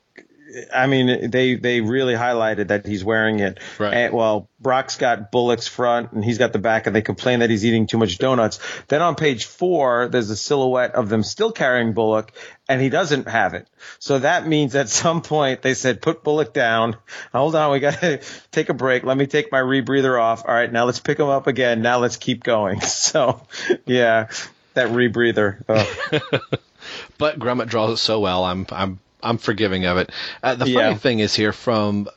[0.74, 3.58] I mean, they they really highlighted that he's wearing it.
[3.78, 3.94] Right.
[3.94, 7.50] And, well, Brock's got Bullock's front and he's got the back, and they complain that
[7.50, 8.58] he's eating too much donuts.
[8.88, 12.32] Then on page four, there's a silhouette of them still carrying Bullock,
[12.68, 13.68] and he doesn't have it.
[13.98, 16.96] So that means at some point they said, "Put Bullock down.
[17.32, 19.04] Hold on, we got to take a break.
[19.04, 20.44] Let me take my rebreather off.
[20.46, 21.82] All right, now let's pick him up again.
[21.82, 23.42] Now let's keep going." So,
[23.84, 24.28] yeah,
[24.74, 25.64] that rebreather.
[27.18, 28.44] but Grummett draws it so well.
[28.44, 30.10] I'm I'm I'm forgiving of it.
[30.42, 30.94] Uh, the funny Yeah.
[30.94, 32.08] thing is here from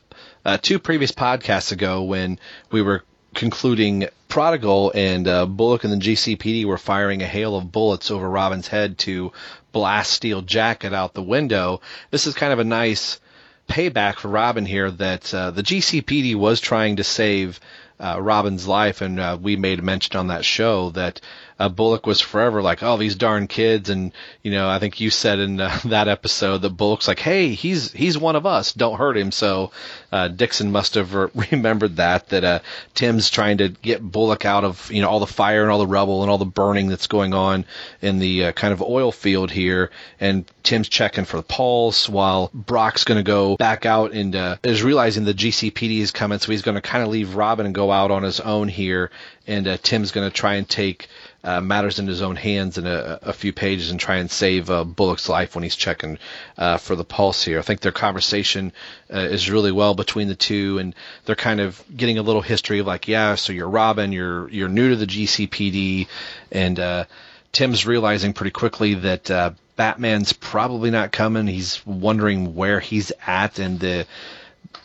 [0.44, 2.38] uh, two previous podcasts ago when
[2.70, 3.02] we were
[3.34, 8.28] concluding Prodigal and uh, Bullock and the GCPD were firing a hail of bullets over
[8.28, 9.32] Robin's head to
[9.72, 11.80] blast Steel Jacket out the window.
[12.10, 13.20] This is kind of a nice
[13.68, 17.60] payback for Robin here that uh, the GCPD was trying to save
[17.98, 21.20] uh, Robin's life, and uh, we made mention on that show that
[21.58, 25.10] uh, Bullock was forever like, oh, these darn kids, and you know, I think you
[25.10, 28.98] said in uh, that episode that Bullock's like, hey, he's he's one of us, don't
[28.98, 29.32] hurt him.
[29.32, 29.72] So
[30.12, 31.14] uh, Dixon must have
[31.52, 32.58] remembered that that uh,
[32.94, 35.86] Tim's trying to get Bullock out of you know all the fire and all the
[35.86, 37.64] rubble and all the burning that's going on
[38.02, 39.90] in the uh, kind of oil field here,
[40.20, 44.56] and Tim's checking for the pulse while Brock's going to go back out and uh,
[44.62, 47.74] is realizing the GCPD is coming, so he's going to kind of leave Robin and
[47.74, 49.10] go out on his own here,
[49.46, 51.08] and Tim's going to try and take
[51.46, 54.68] uh, matters in his own hands in a, a few pages and try and save
[54.68, 56.18] uh, Bullock's life when he's checking
[56.58, 57.60] uh, for the pulse here.
[57.60, 58.72] I think their conversation
[59.14, 60.92] uh, is really well between the two, and
[61.24, 64.68] they're kind of getting a little history of like, yeah, so you're Robin, you're you're
[64.68, 66.08] new to the GCPD,
[66.50, 67.04] and uh,
[67.52, 71.46] Tim's realizing pretty quickly that uh, Batman's probably not coming.
[71.46, 74.04] He's wondering where he's at, and the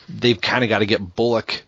[0.07, 1.63] they've kind of got to get Bullock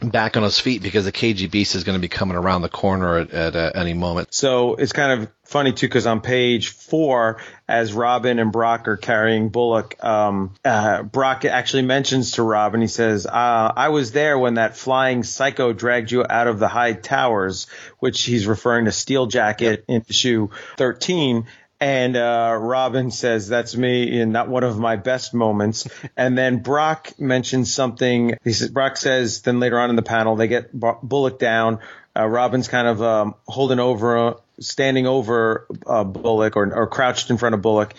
[0.00, 2.68] back on his feet because the KG Beast is going to be coming around the
[2.68, 4.32] corner at, at uh, any moment.
[4.32, 7.38] So it's kind of funny too, because on page four,
[7.68, 12.86] as Robin and Brock are carrying Bullock, um, uh, Brock actually mentions to Robin, he
[12.86, 16.92] says, uh, I was there when that flying psycho dragged you out of the high
[16.92, 17.66] towers,
[17.98, 21.46] which he's referring to Steel Jacket in issue 13.
[21.80, 26.58] And uh, Robin says, "That's me in not one of my best moments." And then
[26.58, 28.36] Brock mentions something.
[28.44, 31.78] He says, "Brock says." Then later on in the panel, they get Bu- Bullock down.
[32.14, 37.38] Uh, Robin's kind of um, holding over, standing over uh, Bullock, or, or crouched in
[37.38, 37.94] front of Bullock,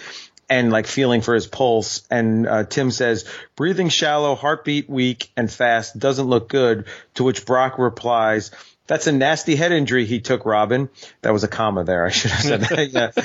[0.47, 2.03] and like feeling for his pulse.
[2.11, 7.47] And uh, Tim says, "Breathing shallow, heartbeat weak and fast, doesn't look good." To which
[7.47, 8.51] Brock replies.
[8.92, 10.89] That's a nasty head injury he took, Robin.
[11.22, 12.06] That was a comma there.
[12.06, 13.14] I should have said that.
[13.16, 13.24] Yeah.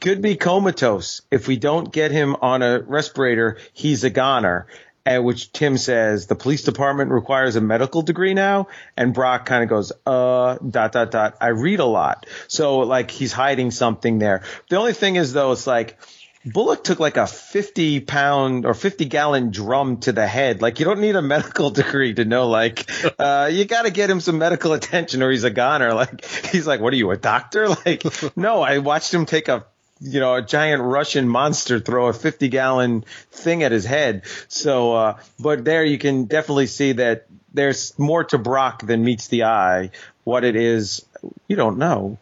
[0.00, 1.22] Could be comatose.
[1.32, 4.68] If we don't get him on a respirator, he's a goner.
[5.04, 9.64] At which Tim says the police department requires a medical degree now, and Brock kind
[9.64, 11.36] of goes, uh, dot dot dot.
[11.40, 14.44] I read a lot, so like he's hiding something there.
[14.68, 15.98] The only thing is though, it's like
[16.44, 20.62] Bullock took like a 50 pound or 50 gallon drum to the head.
[20.62, 24.08] Like you don't need a medical degree to know, like, uh, you got to get
[24.08, 25.92] him some medical attention or he's a goner.
[25.92, 27.68] Like he's like, what are you, a doctor?
[27.86, 28.04] Like,
[28.36, 29.64] no, I watched him take a,
[30.00, 34.22] you know, a giant Russian monster throw a 50 gallon thing at his head.
[34.48, 39.28] So, uh, but there you can definitely see that there's more to Brock than meets
[39.28, 39.90] the eye.
[40.24, 41.04] What it is,
[41.48, 42.18] you don't know.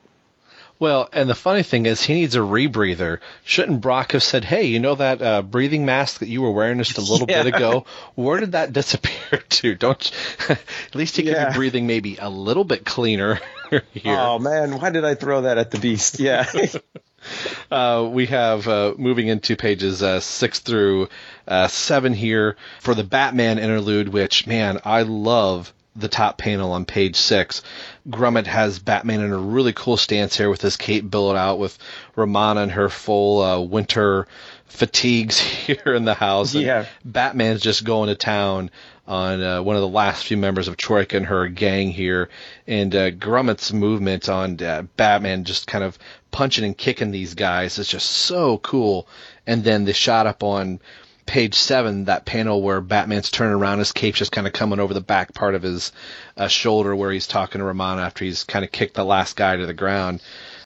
[0.80, 3.18] Well, and the funny thing is, he needs a rebreather.
[3.44, 6.78] Shouldn't Brock have said, "Hey, you know that uh, breathing mask that you were wearing
[6.78, 7.42] just a little Yeah.
[7.42, 7.84] bit ago?
[8.14, 9.74] Where did that disappear to?
[9.74, 10.12] Don't
[10.48, 11.48] at least he could Yeah.
[11.50, 13.40] be breathing maybe a little bit cleaner
[13.92, 16.20] here." Oh man, why did I throw that at the beast?
[16.20, 16.46] Yeah.
[17.70, 21.08] Uh, we have uh, moving into pages uh, six through
[21.48, 26.84] uh, seven here for the Batman interlude, which man, I love the top panel on
[26.84, 27.62] page six.
[28.08, 31.78] Grummett has Batman in a really cool stance here with his cape billowed out, with
[32.16, 34.26] Romana in her full uh, winter
[34.66, 36.54] fatigues here in the house.
[36.54, 36.64] and
[37.04, 38.70] Batman's just going to town
[39.06, 42.28] on uh, one of the last few members of Troika and her gang here,
[42.66, 45.98] and uh, Grummett's movement on uh, Batman just kind of
[46.30, 49.08] punching and kicking these guys is just so cool.
[49.46, 50.80] And then the shot up on
[51.28, 54.94] page seven, that panel where Batman's turning around, his cape's just kind of coming over
[54.94, 55.92] the back part of his
[56.36, 59.54] uh, shoulder where he's talking to Ramon after he's kind of kicked the last guy
[59.56, 60.22] to the ground.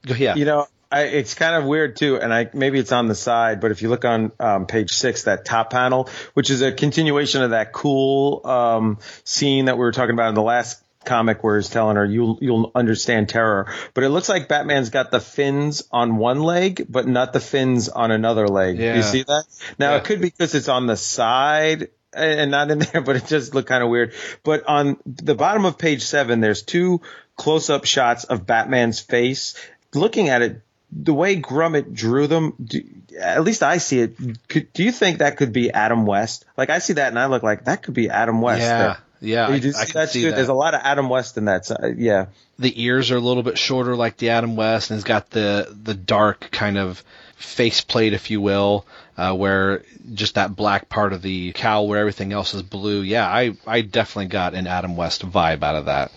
[0.06, 0.36] Yeah.
[0.36, 3.60] You know, I, it's kind of weird too, and I maybe it's on the side,
[3.60, 7.42] but if you look on um, page six, that top panel, which is a continuation
[7.42, 11.56] of that cool um, scene that we were talking about in the last comic, where
[11.56, 15.82] he's telling her you'll you'll understand terror, but it looks like Batman's got the fins
[15.90, 18.78] on one leg, but not the fins on another leg.
[18.78, 18.96] Yeah.
[18.96, 19.44] You see that?
[19.78, 19.96] Now Yeah.
[19.98, 23.54] it could be because it's on the side and not in there, but it just
[23.54, 24.12] looked kind of weird.
[24.42, 27.00] But on the bottom of page seven, there's two
[27.36, 29.54] close up shots of Batman's face.
[29.94, 30.60] Looking at it,
[30.94, 32.82] the way Grummett drew them, do,
[33.18, 34.16] at least I see it.
[34.48, 36.44] Could, do you think that could be Adam West?
[36.56, 38.60] Like I see that and I look like that could be Adam West.
[38.60, 38.78] yeah.
[38.78, 38.98] there.
[39.22, 39.48] Yeah.
[39.48, 40.30] You I, see can that, see too?
[40.30, 40.36] that.
[40.36, 41.64] There's a lot of Adam West in that.
[41.64, 41.94] side.
[41.98, 42.26] Yeah.
[42.58, 45.74] the ears are a little bit shorter like the Adam West and he's got the
[45.82, 47.02] the dark kind of
[47.36, 49.82] faceplate if you will uh, where
[50.14, 53.80] just that black part of the cowl where everything else is blue yeah I I
[53.80, 56.12] definitely got an Adam West vibe out of that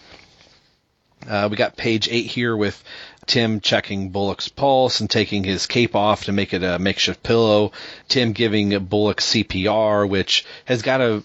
[1.28, 2.84] uh, we got page eight here with
[3.26, 7.72] Tim checking Bullock's pulse and taking his cape off to make it a makeshift pillow.
[8.08, 11.24] Tim giving Bullock CPR, which has got to,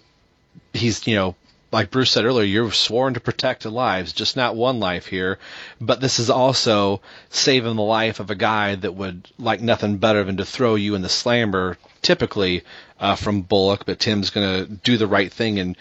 [0.73, 1.35] he's, you know,
[1.73, 5.39] like Bruce said earlier, you're sworn to protect lives, just not one life here.
[5.81, 10.25] But this is also saving the life of a guy that would like nothing better
[10.25, 12.65] than to throw you in the slammer, typically
[12.99, 13.87] uh, from Bullock.
[13.87, 15.77] But Tim's going to do the right thing and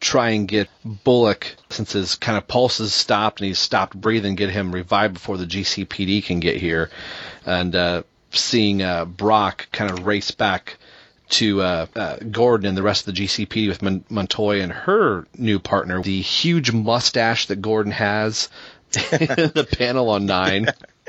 [0.00, 4.50] try and get Bullock, since his kind of pulse stopped and he's stopped breathing, get
[4.50, 6.90] him revived before the GCPD can get here.
[7.44, 10.78] And uh, seeing uh, Brock kind of race back
[11.34, 15.26] to uh, uh, Gordon and the rest of the GCPD with Mon- Montoya and her
[15.36, 18.48] new partner, the huge mustache that Gordon has
[18.94, 20.66] in the panel on nine.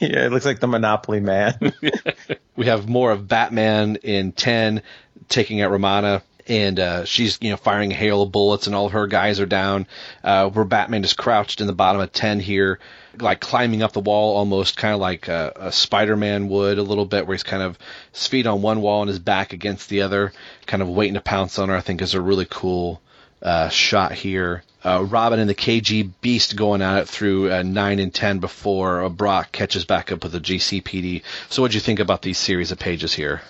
[0.00, 1.72] yeah, it looks like the Monopoly man.
[2.56, 4.82] we have more of Batman in 10
[5.28, 6.22] taking out Romana.
[6.46, 9.38] And uh, she's, you know, firing a hail of bullets, and all of her guys
[9.38, 9.86] are down.
[10.24, 12.80] Uh, where Batman is crouched in the bottom of ten here,
[13.18, 17.06] like climbing up the wall, almost kind of like a, a Spider-Man would a little
[17.06, 17.78] bit, where he's kind of
[18.12, 20.32] his feet on one wall and his back against the other,
[20.66, 21.76] kind of waiting to pounce on her.
[21.76, 23.00] I think is a really cool
[23.42, 24.62] uh, shot here.
[24.82, 29.08] Uh, Robin and the KG Beast going at it through uh, 9 and 10 before
[29.10, 31.22] Brock catches back up with the GCPD.
[31.50, 33.42] So, what do you think about these series of pages here?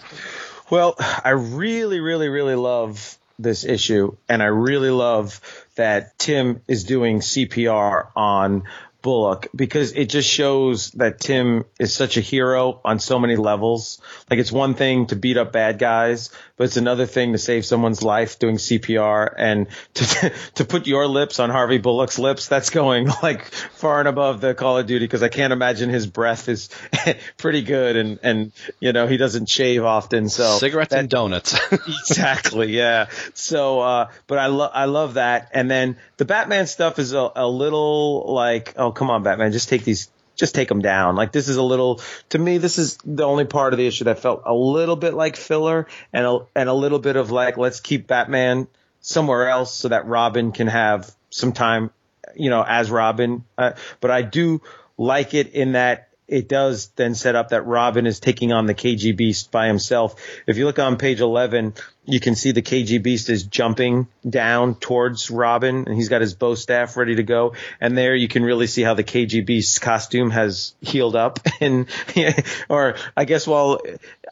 [0.70, 5.40] Well, I really, really, really love this issue, and I really love
[5.76, 8.64] that Tim is doing CPR on
[9.02, 14.00] Bullock because it just shows that Tim is such a hero on so many levels.
[14.30, 16.30] Like it's one thing to beat up bad guys,
[16.60, 21.06] but it's another thing to save someone's life doing CPR and to to put your
[21.06, 22.48] lips on Harvey Bullock's lips.
[22.48, 26.06] That's going like far and above the Call of Duty because I can't imagine his
[26.06, 26.68] breath is
[27.38, 30.28] pretty good and and you know he doesn't shave often.
[30.28, 31.58] So Cigarettes that- and donuts.
[31.72, 36.98] exactly yeah so uh but i love i love that and then the batman stuff
[36.98, 40.10] is a, a little like oh come on batman just take these
[40.40, 41.16] just take them down.
[41.16, 44.04] Like this is a little to me this is the only part of the issue
[44.04, 47.58] that felt a little bit like filler and a, and a little bit of like
[47.58, 48.66] let's keep batman
[49.02, 51.90] somewhere else so that robin can have some time
[52.34, 53.44] you know as robin.
[53.56, 54.62] Uh, but i do
[54.96, 58.74] like it in that it does then set up that Robin is taking on the
[58.74, 60.14] KG Beast by himself.
[60.46, 61.74] If you look on page 11,
[62.04, 66.34] you can see the KG Beast is jumping down towards Robin and he's got his
[66.34, 67.54] bow staff ready to go.
[67.80, 71.40] And there you can really see how the KG Beast's costume has healed up.
[71.60, 71.88] And,
[72.70, 73.82] or I guess, well,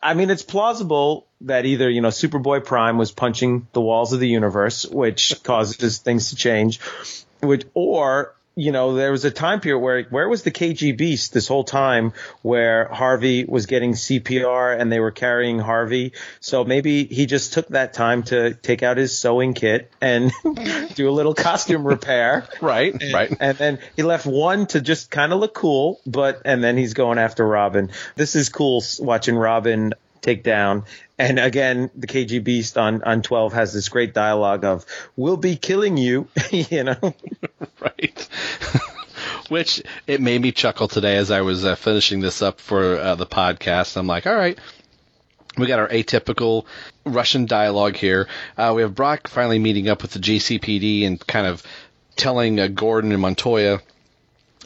[0.02, 4.20] I mean, it's plausible that either, you know, Superboy Prime was punching the walls of
[4.20, 6.80] the universe, which causes things to change,
[7.40, 11.32] which, or you know, there was a time period where where was the KG Beast
[11.32, 16.12] this whole time where Harvey was getting CPR and they were carrying Harvey.
[16.40, 20.32] So maybe he just took that time to take out his sewing kit and
[20.94, 22.46] do a little costume repair.
[22.60, 23.36] Right, And, right.
[23.38, 26.94] And then he left one to just kind of look cool, but and then he's
[26.94, 27.90] going after Robin.
[28.16, 30.84] This is cool watching Robin take down.
[31.18, 35.56] And again, the KG Beast on on 12 has this great dialogue of "We'll be
[35.56, 37.14] killing you," you know.
[37.80, 38.28] right.
[39.48, 43.14] Which it made me chuckle today as I was uh, finishing this up for uh,
[43.14, 43.96] the podcast.
[43.96, 44.58] I'm like, all right,
[45.56, 46.66] we got our atypical
[47.04, 48.28] Russian dialogue here.
[48.56, 51.62] Uh, we have Brock finally meeting up with the GCPD and kind of
[52.16, 53.80] telling uh, Gordon and Montoya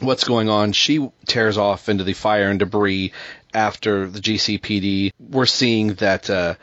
[0.01, 0.73] what's going on.
[0.73, 3.13] She tears off into the fire and debris
[3.53, 5.11] after the GCPD.
[5.19, 6.55] We're seeing that uh,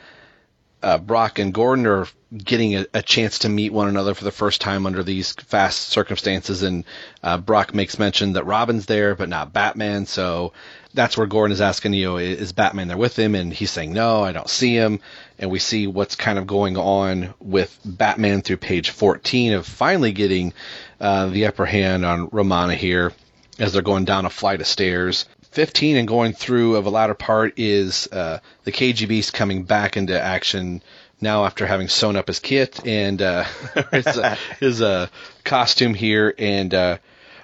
[0.82, 4.30] uh, Brock and Gordon are getting a, a chance to meet one another for the
[4.30, 6.62] first time under these fast circumstances.
[6.62, 6.84] And
[7.22, 10.06] uh, Brock makes mention that Robin's there, but not Batman.
[10.06, 10.52] So
[10.94, 13.34] that's where Gordon is asking, you know, is Batman there with him?
[13.34, 15.00] And he's saying, no, I don't see him.
[15.38, 20.12] And we see what's kind of going on with Batman through page 14 of finally
[20.12, 20.52] getting
[21.00, 23.12] uh, the upper hand on Romana here
[23.58, 25.26] as they're going down a flight of stairs.
[25.52, 29.96] 15 and going through of a latter part is uh, the KG Beast coming back
[29.96, 30.82] into action
[31.20, 33.44] now after having sewn up his kit and uh,
[33.92, 35.08] his, uh, his uh,
[35.44, 36.34] costume here.
[36.38, 36.98] And uh,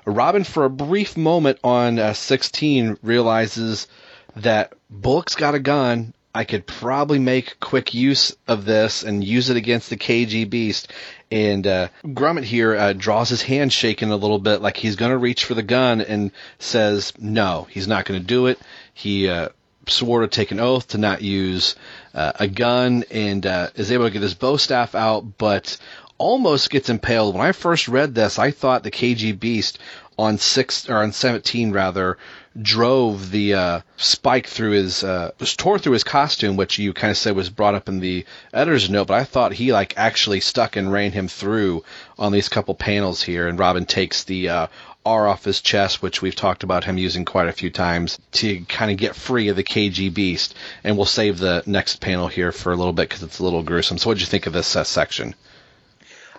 [0.05, 3.89] Robin, for a brief moment on uh, 16, realizes
[4.37, 6.15] that Bullock's got a gun.
[6.35, 10.93] I could probably make quick use of this and use it against the KG Beast.
[11.31, 15.11] And uh, Grummett here uh, draws his hand shaking a little bit, like he's going
[15.11, 18.61] to reach for the gun, and says, "No, he's not going to do it."
[18.95, 19.49] He uh,
[19.89, 21.75] swore to take an oath to not use
[22.15, 25.79] uh, a gun, and uh, is able to get his bow staff out, but
[26.17, 27.35] almost gets impaled.
[27.35, 29.81] When I first read this, I thought the KG Beast
[30.17, 32.19] on six or on seventeen rather
[32.61, 37.17] drove the uh, spike through his uh, tore through his costume, which you kind of
[37.17, 39.09] said was brought up in the editor's note.
[39.09, 41.85] But I thought he like actually stuck and ran him through
[42.19, 43.49] on these couple panels here.
[43.49, 44.67] And Robin takes the uh,
[45.05, 48.65] R off his chest, which we've talked about him using quite a few times to
[48.65, 50.55] kind of get free of the KG beast.
[50.83, 53.63] And we'll save the next panel here for a little bit because it's a little
[53.63, 53.99] gruesome.
[53.99, 55.35] So, what did you think of this uh, section?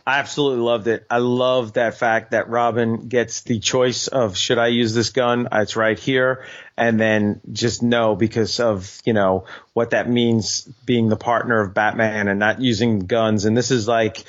[0.07, 1.05] I absolutely loved it.
[1.09, 5.49] I love that fact that Robin gets the choice of should I use this gun?
[5.51, 6.45] It's right here.
[6.77, 11.73] And then just no because of, you know, what that means being the partner of
[11.73, 13.43] Batman and not using guns.
[13.43, 14.23] And this is like,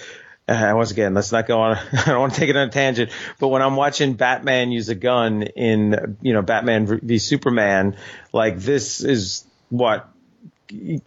[0.48, 1.76] uh, once again, let's not go on.
[1.92, 4.88] I don't want to take it on a tangent, but when I'm watching Batman use
[4.88, 7.96] a gun in, you know, Batman v Superman,
[8.32, 10.08] like this is what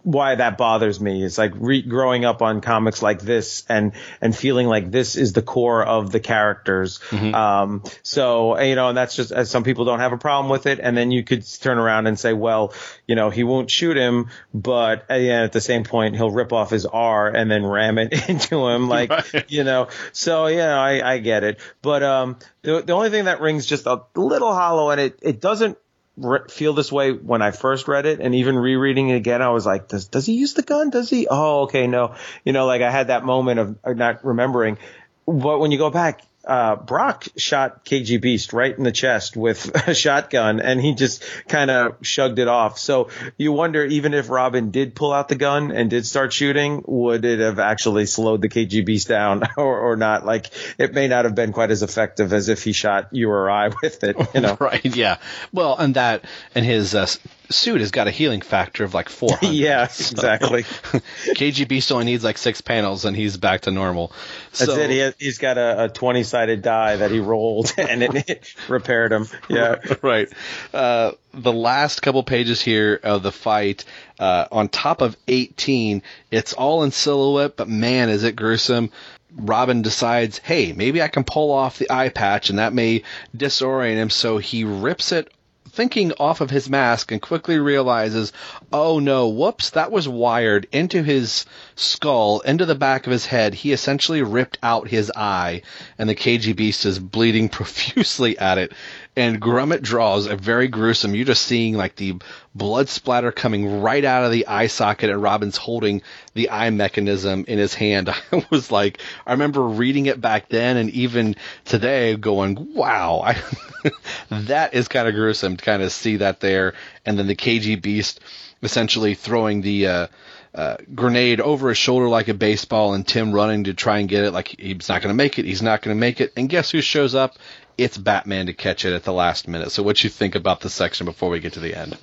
[0.02, 1.22] why that bothers me.
[1.22, 5.32] It's like re- growing up on comics like this and and feeling like this is
[5.32, 7.00] the core of the characters.
[7.34, 10.66] Um, so you know, and that's just as some people don't have a problem with
[10.66, 12.74] it, and then you could turn around and say, well,
[13.06, 16.52] you know, he won't shoot him, but uh, yeah, at the same point, he'll rip
[16.52, 19.12] off his R and then ram it into him, like
[19.48, 19.88] you know.
[20.12, 23.86] So know, I, I get it, but um, the the only thing that rings just
[23.86, 25.78] a little hollow, and it it doesn't
[26.16, 29.50] re- feel this way when I first read it, and even rereading it again, I
[29.50, 30.90] was like, does does he use the gun?
[30.90, 31.26] Does he?
[31.30, 32.14] Oh, okay, no.
[32.44, 34.78] You know, like I had that moment of of not remembering.
[35.26, 39.70] But when you go back, uh, Brock shot KG Beast right in the chest with
[39.88, 42.78] a shotgun, and he just kind of shrugged it off.
[42.78, 46.82] So you wonder, even if Robin did pull out the gun and did start shooting,
[46.86, 50.24] would it have actually slowed the KG Beast down or, or not?
[50.24, 50.46] Like
[50.78, 53.68] it may not have been quite as effective as if he shot you or I
[53.82, 54.16] with it.
[54.34, 54.84] You know, right?
[54.84, 55.18] Yeah.
[55.52, 56.24] Well, and that
[56.54, 57.06] and his uh,
[57.50, 59.36] suit has got a healing factor of like four.
[59.42, 60.62] yeah, exactly.
[60.62, 64.12] KG Beast only needs like six panels, and he's back to normal.
[64.50, 64.90] That's so, it.
[64.90, 68.54] He has, he's got a, a 20 sided die that he rolled and it, it
[68.68, 69.28] repaired him.
[69.48, 69.80] Yeah.
[70.00, 70.32] right.
[70.72, 73.84] Uh, the last couple pages here of the fight,
[74.18, 78.90] uh, on top of 18, it's all in silhouette, but man, is it gruesome.
[79.34, 83.02] Robin decides, hey, maybe I can pull off the eye patch and that may
[83.36, 85.30] disorient him, so he rips it
[85.72, 88.32] thinking off of his mask and quickly realizes,
[88.72, 93.54] oh no, whoops, that was wired into his skull, into the back of his head.
[93.54, 95.62] He essentially ripped out his eye,
[95.98, 98.72] and the KG beast is bleeding profusely at it.
[99.14, 101.14] And Grummett draws a very gruesome.
[101.14, 102.14] You're just seeing like the
[102.54, 106.00] blood splatter coming right out of the eye socket, and Robin's holding
[106.32, 108.08] the eye mechanism in his hand.
[108.32, 111.36] I was like, I remember reading it back then, and even
[111.66, 113.90] today, going, "Wow, I,
[114.30, 116.72] that is kind of gruesome." To kind of see that there,
[117.04, 118.18] and then the KG beast
[118.62, 120.06] essentially throwing the uh,
[120.54, 124.24] uh, grenade over his shoulder like a baseball, and Tim running to try and get
[124.24, 124.32] it.
[124.32, 125.44] Like he's not going to make it.
[125.44, 126.32] He's not going to make it.
[126.36, 127.36] And guess who shows up
[127.78, 129.72] it's Batman to catch it at the last minute.
[129.72, 131.96] So, what you think about the section before we get to the end?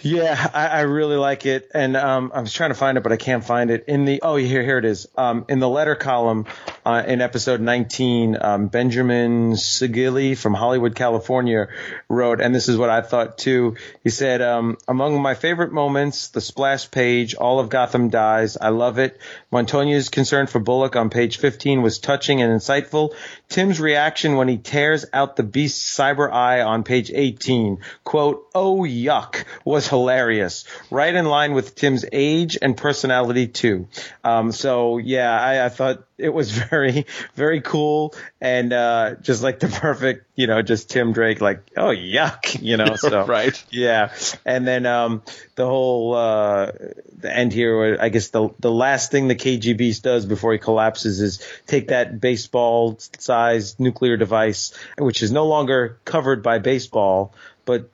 [0.00, 3.10] Yeah, I, I really like it, and um, I was trying to find it, but
[3.10, 4.22] I can't find it in the.
[4.22, 5.08] Oh, here, here it is.
[5.16, 6.46] Um, in the letter column
[6.86, 11.66] uh, in episode 19, um, Benjamin Sigili from Hollywood, California,
[12.08, 13.74] wrote, and this is what I thought too.
[14.04, 18.56] He said, um, "Among my favorite moments, the splash page, all of Gotham dies.
[18.56, 19.18] I love it.
[19.50, 23.14] Montoya's concern for Bullock on page 15 was touching and insightful.
[23.48, 28.82] Tim's reaction when he tears out the Beast's cyber eye on page 18, quote, "Oh
[28.82, 30.64] yuck," was hilarious.
[30.90, 33.88] Right in line with Tim's age and personality too.
[34.22, 39.60] Um, so yeah, I, I thought it was very, very cool and uh, just like
[39.60, 42.86] the perfect, you know, just Tim Drake, like, oh yuck, you know.
[42.98, 44.12] So right, yeah.
[44.44, 45.22] And then um,
[45.54, 46.72] the whole uh,
[47.16, 51.20] the end here, I guess the the last thing the KGB does before he collapses
[51.20, 57.34] is take that baseball sized nuclear device, which is no longer covered by baseball,
[57.64, 57.90] but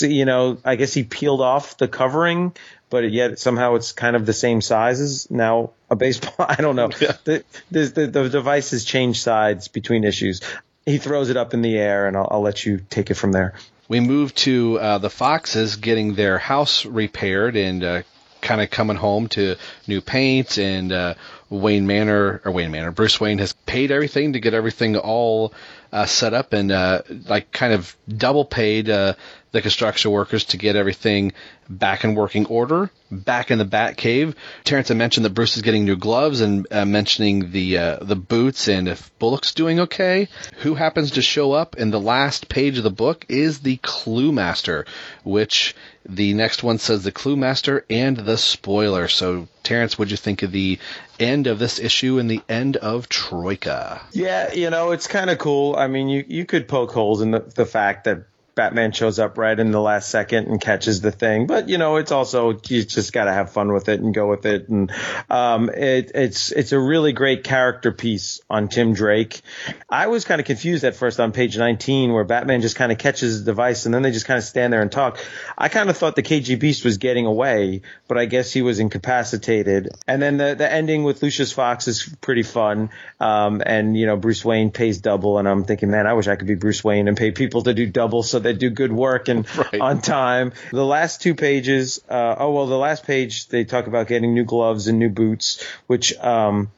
[0.00, 2.52] you know, I guess he peeled off the covering,
[2.90, 6.34] but yet somehow it's kind of the same size as now a baseball.
[6.48, 6.90] I don't know.
[7.00, 7.12] Yeah.
[7.24, 10.40] The, the, the, device has changed sides between issues.
[10.84, 13.32] He throws it up in the air, and I'll, I'll let you take it from
[13.32, 13.54] there.
[13.88, 18.02] We move to uh, the Foxes getting their house repaired and uh,
[18.42, 19.56] kind of coming home to
[19.86, 21.14] new paint and uh,
[21.48, 22.90] Wayne Manor or Wayne Manor.
[22.90, 25.54] Bruce Wayne has paid everything to get everything all
[25.92, 29.14] uh, set up and uh, like kind of double paid uh,
[29.52, 31.32] the construction workers to get everything
[31.68, 34.34] back in working order, back in the Bat Cave.
[34.64, 38.16] Terrence had mentioned that Bruce is getting new gloves and uh, mentioning the uh, the
[38.16, 40.28] boots and if Bullock's doing okay.
[40.58, 44.32] Who happens to show up in the last page of the book is the Clue
[44.32, 44.86] Master,
[45.22, 45.74] which
[46.08, 49.06] the next one says the Clue Master and the Spoiler.
[49.08, 50.78] So, Terrence, what'd you think of the
[51.20, 54.02] end of this issue and the end of Troika?
[54.12, 55.76] Yeah, you know, it's kind of cool.
[55.76, 58.24] I mean, you, you could poke holes in the, the fact that
[58.54, 61.46] Batman shows up right in the last second and catches the thing.
[61.46, 64.28] But you know, it's also you just got to have fun with it and go
[64.28, 64.68] with it.
[64.68, 64.92] And
[65.30, 69.40] um, it, it's it's a really great character piece on Tim Drake.
[69.88, 72.98] I was kind of confused at first on page 19 where Batman just kind of
[72.98, 75.18] catches the device and then they just kind of stand there and talk.
[75.56, 78.80] I kind of thought the KG Beast was getting away, but I guess he was
[78.80, 79.88] incapacitated.
[80.06, 82.90] And then the the ending with Lucius Fox is pretty fun.
[83.18, 86.36] Um, and you know, Bruce Wayne pays double, and I'm thinking, man, I wish I
[86.36, 89.28] could be Bruce Wayne and pay people to do double so they do good work
[89.28, 89.80] and Right.
[89.80, 90.52] on time.
[90.70, 94.44] The last two pages, uh, oh well, the last page they talk about getting new
[94.44, 96.70] gloves and new boots, which um,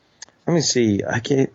[0.47, 1.51] let me see, I can't.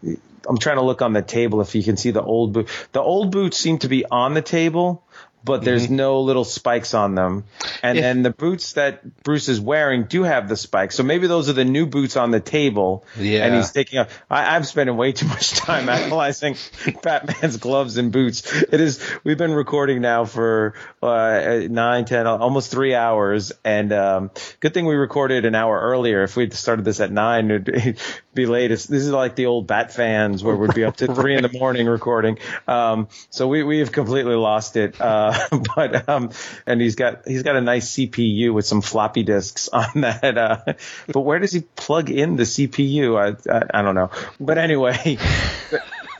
[0.47, 2.69] I'm trying to look on the table if you can see the old boot.
[2.93, 5.03] The old boots seem to be on the table,
[5.43, 7.45] but there's no little spikes on them.
[7.81, 10.95] And If- then the boots that Bruce is wearing do have the spikes.
[10.95, 13.05] So maybe those are the new boots on the table.
[13.17, 13.45] Yeah.
[13.45, 14.09] And he's taking up.
[14.29, 16.55] I, I'm spending way too much time analyzing
[17.03, 18.51] Batman's gloves and boots.
[18.53, 19.03] It is.
[19.23, 24.85] We've been recording now for uh, nine, ten, almost three hours, and um, good thing
[24.85, 26.23] we recorded an hour earlier.
[26.23, 27.49] If we'd started this at nine,
[28.39, 28.71] be late.
[28.71, 31.43] It's, this is like the old Bat fans where we'd be up to three in
[31.43, 32.39] the morning recording.
[32.67, 34.99] Um, so we we have completely lost it.
[34.99, 35.37] Uh,
[35.75, 36.31] but um,
[36.65, 40.37] and he's got he's got a nice CPU with some floppy disks on that.
[40.37, 40.73] Uh,
[41.07, 43.17] but where does he plug in the CPU?
[43.17, 44.11] I I, I don't know.
[44.39, 45.17] But anyway.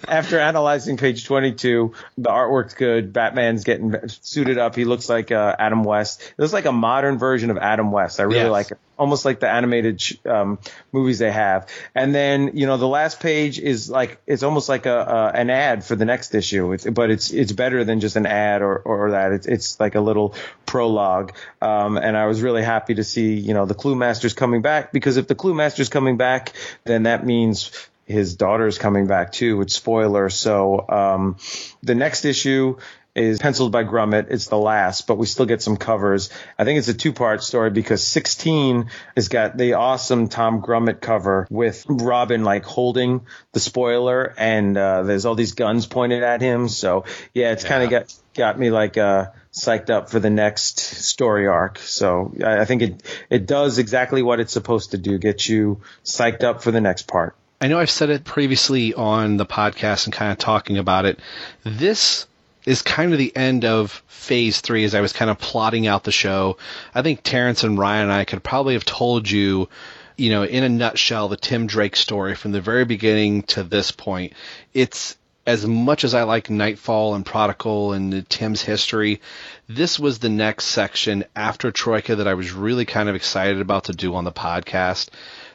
[0.08, 3.14] After analyzing page 22, the artwork's good.
[3.14, 4.76] Batman's getting suited up.
[4.76, 6.22] He looks like uh, Adam West.
[6.22, 8.20] It looks like a modern version of Adam West.
[8.20, 8.52] I really Yes.
[8.52, 8.78] like it.
[8.98, 10.60] Almost like the animated sh- um,
[10.92, 11.70] movies they have.
[11.96, 15.50] And then, you know, the last page is like, it's almost like a, uh, an
[15.50, 16.74] ad for the next issue.
[16.74, 19.32] It's, but it's, it's better than just an ad or, or that.
[19.32, 20.36] It's, it's like a little
[20.66, 21.32] prologue.
[21.62, 24.92] Um, and I was really happy to see, you know, the Clue Master's coming back
[24.92, 26.52] because if the Clue Master's coming back,
[26.84, 27.72] then that means
[28.10, 29.62] his daughter's coming back too.
[29.62, 30.30] It's spoiler.
[30.30, 31.38] So um,
[31.84, 32.78] the next issue
[33.16, 34.28] is penciled by Grummett.
[34.30, 36.30] It's the last, but we still get some covers.
[36.58, 41.02] I think it's a two part story because 16 has got the awesome Tom Grummett
[41.02, 46.42] cover with Robin like holding the spoiler and uh, there's all these guns pointed at
[46.42, 46.68] him.
[46.68, 50.80] So yeah, it's kind of got got me like uh psyched up for the next
[50.80, 51.80] story arc.
[51.80, 55.82] So I, I think it it does exactly what it's supposed to do, get you
[56.04, 57.36] psyched up for the next part.
[57.62, 61.20] I know I've said it previously on the podcast and kind of talking about it.
[61.64, 62.26] This
[62.66, 66.06] is kind of the end of phase three as I was kind of plotting out
[66.06, 66.58] the show.
[66.96, 69.68] I think Terrence and Ryan and I could probably have told you,
[70.16, 73.92] you know, in a nutshell, the Tim Drake story from the very beginning to this
[73.92, 74.34] point.
[74.74, 79.20] It's as much as I like Nightfall and Prodigal and Tim's history,
[79.68, 83.86] this was the next section after Troika that I was really kind of excited about
[83.86, 85.10] to do on the podcast.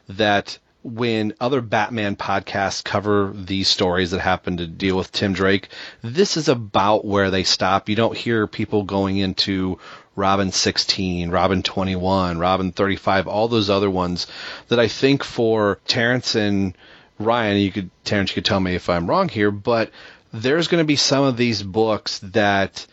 [0.08, 5.70] That when other Batman podcasts cover these stories that happen to deal with Tim Drake,
[6.02, 7.88] this is about where they stop.
[7.88, 9.78] You don't hear people going into
[10.14, 14.26] Robin 16, Robin 21, Robin 35, all those other ones
[14.68, 16.76] that I think for Terrence and
[17.18, 19.90] Ryan, you could Terrence, you could tell me if I'm wrong here, but
[20.34, 22.86] there's going to be some of these books that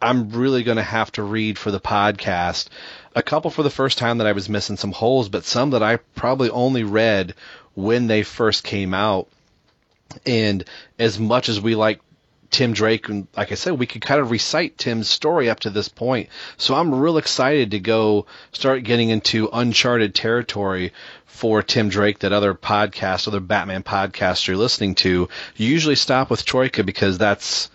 [0.00, 2.68] I'm really going to have to read for the podcast.
[3.14, 5.82] A couple for the first time that I was missing some holes, but some that
[5.82, 7.34] I probably only read
[7.74, 9.28] when they first came out.
[10.24, 10.64] And
[10.98, 12.00] as much as we like
[12.50, 15.70] Tim Drake, and like I said, we could kind of recite Tim's story up to
[15.70, 16.28] this point.
[16.56, 20.92] So I'm real excited to go start getting into uncharted territory
[21.26, 25.28] for Tim Drake that other podcasts, other Batman podcasts you're listening to.
[25.56, 27.70] You usually stop with Troika because that's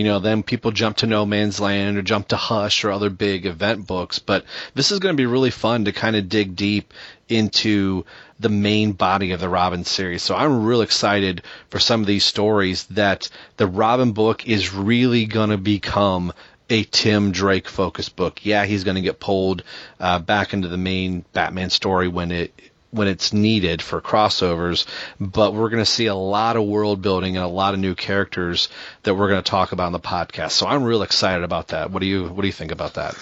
[0.00, 3.10] you know, then people jump to No Man's Land or jump to Hush or other
[3.10, 4.18] big event books.
[4.18, 6.94] But this is going to be really fun to kind of dig deep
[7.28, 8.06] into
[8.38, 10.22] the main body of the Robin series.
[10.22, 13.28] So I'm real excited for some of these stories that
[13.58, 16.32] the Robin book is really going to become
[16.70, 18.46] a Tim Drake focused book.
[18.46, 19.64] Yeah, he's going to get pulled
[19.98, 24.86] uh, back into the main Batman story when it when it's needed for crossovers,
[25.20, 27.94] but we're going to see a lot of world building and a lot of new
[27.94, 28.68] characters
[29.04, 30.52] that we're going to talk about in the podcast.
[30.52, 31.90] So I'm real excited about that.
[31.90, 33.16] What do you what do you think about that?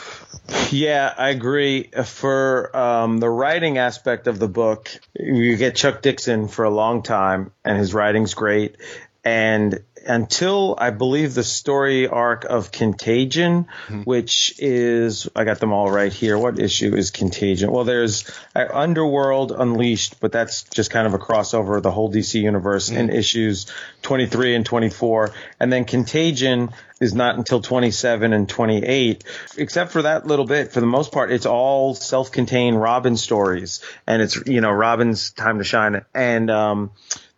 [0.71, 1.91] Yeah, I agree.
[2.05, 7.03] For um, the writing aspect of the book, you get Chuck Dixon for a long
[7.03, 8.77] time, and his writing's great.
[9.25, 14.03] And until I believe the story arc of Contagion, mm-hmm.
[14.03, 16.39] which is I got them all right here.
[16.39, 17.71] What issue is Contagion?
[17.71, 22.11] Well, there's uh, Underworld Unleashed, but that's just kind of a crossover of the whole
[22.13, 22.99] DC universe mm-hmm.
[22.99, 23.67] in issues
[24.03, 26.71] 23 and 24, and then Contagion
[27.01, 29.25] is not until 27 and 28.
[29.57, 34.23] Except for that little bit, for the most part, it's all self-contained Robin stories, and
[34.23, 36.91] it's you know Robin's time to shine, and um,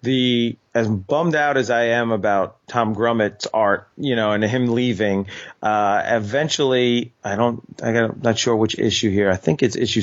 [0.03, 4.69] the as bummed out as I am about Tom Grummett's art, you know, and him
[4.69, 5.27] leaving,
[5.63, 9.31] uh, eventually, I don't, I'm not sure which issue here.
[9.31, 10.03] I think it's issue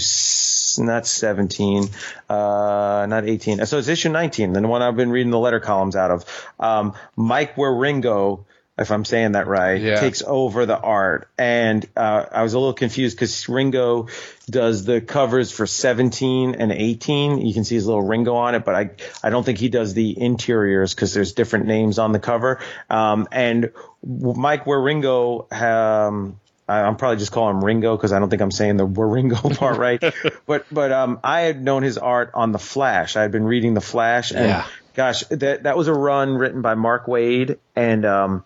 [0.83, 1.85] not 17,
[2.29, 3.65] uh, not 18.
[3.65, 6.47] So it's issue 19, the one I've been reading the letter columns out of.
[6.59, 8.43] Um, Mike Wieringo
[8.77, 9.99] if I'm saying that right, yeah.
[9.99, 11.29] takes over the art.
[11.37, 14.07] And uh, I was a little confused because Ringo
[14.49, 17.45] does the covers for 17 and 18.
[17.45, 18.91] You can see his little Ringo on it, but I
[19.23, 22.59] I don't think he does the interiors because there's different names on the cover.
[22.89, 23.71] Um, and
[24.03, 25.51] Mike Wieringo.
[25.51, 29.57] Um, I'm probably just calling him Ringo because I don't think I'm saying the Waringo
[29.57, 30.03] part right.
[30.45, 33.15] but but um, I had known his art on the Flash.
[33.15, 34.67] I had been reading the Flash, and yeah.
[34.97, 38.43] Gosh, that that was a run written by Mark Waid, and um,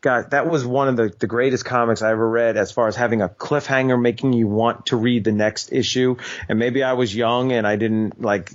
[0.00, 2.94] God, that was one of the, the greatest comics I ever read as far as
[2.94, 6.16] having a cliffhanger making you want to read the next issue.
[6.48, 8.52] And maybe I was young and I didn't like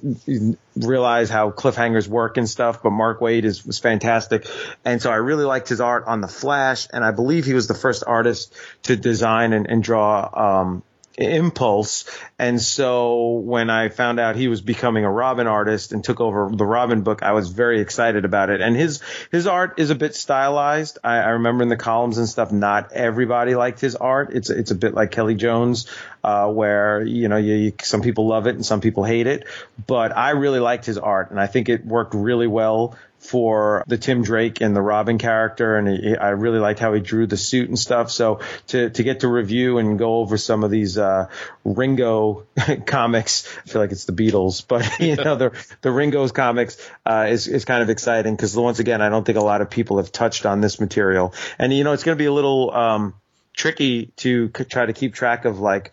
[0.77, 4.47] realize how cliffhangers work and stuff, but Mark Waid is, was fantastic.
[4.86, 6.88] And so I really liked his art on the Flash.
[6.93, 8.53] And I believe he was the first artist
[8.84, 10.84] to design and, and draw, um,
[11.18, 12.05] impulse.
[12.39, 16.49] And so when I found out he was becoming a Robin artist and took over
[16.53, 18.61] the Robin book, I was very excited about it.
[18.61, 19.01] And his,
[19.32, 20.97] his art is a bit stylized.
[21.03, 24.32] I, I remember in the columns and stuff, not everybody liked his art.
[24.34, 25.88] It's, it's a bit like Kelly Jones,
[26.24, 29.45] uh, where, you know, you, you, some people love it and some people hate it.
[29.86, 32.95] But I really liked his art and I think it worked really well
[33.34, 36.99] for the Tim Drake and the Robin character, and he, I really liked how he
[36.99, 38.11] drew the suit and stuff.
[38.11, 41.29] So to to get to review and go over some of these uh,
[41.65, 42.45] Ringo
[42.86, 46.77] comics, I feel like it's the Beatles, but you know the the Ringo's comics
[47.07, 49.69] uh, is is kind of exciting because once again, I don't think a lot of
[49.71, 52.69] people have touched on this material, and you know it's going to be a little
[52.69, 53.15] um,
[53.55, 55.91] tricky to try to keep track of like,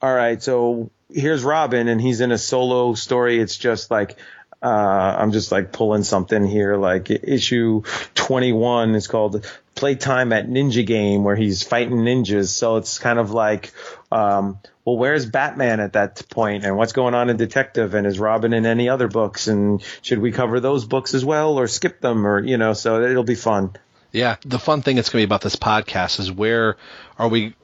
[0.00, 3.40] all right, so here's Robin and he's in a solo story.
[3.40, 4.16] It's just like
[4.62, 7.82] uh, I'm just like pulling something here, like issue
[8.14, 12.48] 21 is called Playtime at Ninja Game, where he's fighting ninjas.
[12.48, 13.72] So it's kind of like,
[14.10, 18.18] um, well, where's Batman at that point, and what's going on in Detective, and is
[18.18, 22.00] Robin in any other books, and should we cover those books as well, or skip
[22.00, 22.72] them, or you know?
[22.72, 23.76] So it'll be fun.
[24.10, 26.76] Yeah, the fun thing that's going to be about this podcast is where
[27.18, 27.54] are we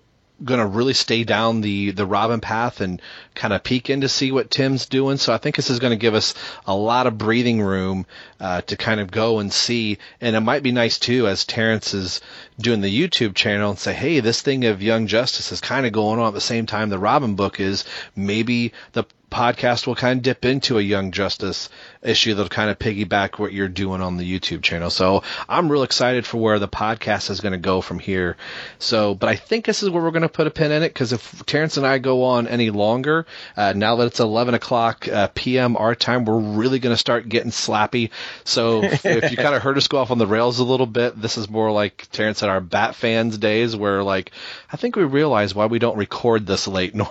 [0.45, 3.01] going to really stay down the the Robin path and
[3.35, 5.17] kind of peek in to see what Tim's doing.
[5.17, 6.35] So I think this is going to give us
[6.67, 8.07] a lot of breathing room
[8.41, 9.99] uh, to kind of go and see.
[10.21, 12.21] And it might be nice too, as Terrence is
[12.59, 15.93] doing the YouTube channel and say, hey, this thing of Young Justice is kind of
[15.93, 17.85] going on at the same time the Robin book is.
[18.15, 21.69] Maybe the podcast will kind of dip into a Young Justice
[22.05, 24.91] issue that'll kind of piggyback what you're doing on the YouTube channel.
[24.91, 28.37] So I'm real excited for where the podcast is going to go from here.
[28.79, 30.89] So, but I think this is where we're going to put a pin in it
[30.91, 33.27] because if Terrence and I go on any longer,
[33.57, 35.77] uh, now that it's 11 o'clock uh, p.m.
[35.77, 38.11] our time, we're really going to start getting slappy.
[38.45, 40.87] So if, if you kind of heard us go off on the rails a little
[40.87, 44.31] bit, this is more like Terrence and our Bat fans days where like
[44.73, 47.11] I think we realize why we don't record this late nor-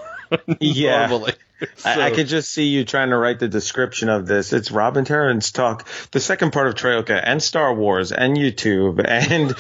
[0.59, 1.07] Yeah.
[1.07, 1.33] normally.
[1.85, 4.53] I, I could just see you trying to write the description of this.
[4.53, 9.55] It's Robin Terrence talk, the second part of Trailka and Star Wars and YouTube and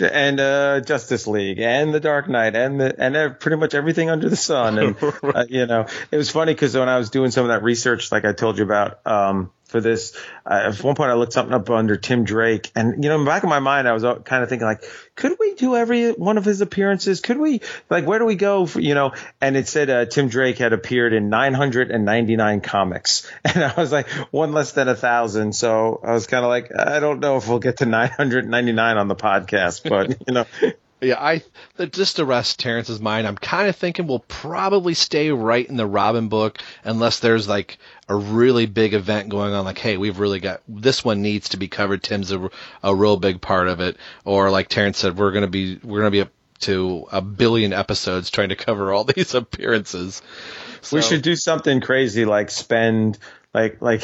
[0.00, 4.28] and uh, Justice League and the Dark Knight and the and pretty much everything under
[4.28, 4.78] the sun.
[4.78, 7.62] And uh, you know, it was funny because when I was doing some of that
[7.62, 9.06] research, like I told you about.
[9.06, 13.04] Um, for this, uh, at one point I looked something up under Tim Drake, and
[13.04, 14.82] you know, in the back of my mind, I was kind of thinking like,
[15.14, 17.20] could we do every one of his appearances?
[17.20, 17.60] Could we,
[17.90, 18.66] like, where do we go?
[18.66, 23.62] For, you know, and it said uh, Tim Drake had appeared in 999 comics, and
[23.62, 25.54] I was like, one less than a thousand.
[25.54, 29.08] So I was kind of like, I don't know if we'll get to 999 on
[29.08, 30.46] the podcast, but you know,
[31.00, 31.42] Yeah, I
[31.92, 35.86] just to rest Terrence's mind, I'm kind of thinking we'll probably stay right in the
[35.86, 37.78] Robin book unless there's like
[38.08, 39.64] a really big event going on.
[39.64, 42.02] Like, hey, we've really got this one needs to be covered.
[42.02, 42.50] Tim's a,
[42.82, 46.10] a real big part of it, or like Terrence said, we're gonna be we're gonna
[46.10, 46.30] be up
[46.60, 50.20] to a billion episodes trying to cover all these appearances.
[50.90, 53.18] we should do something crazy like spend
[53.54, 54.02] like like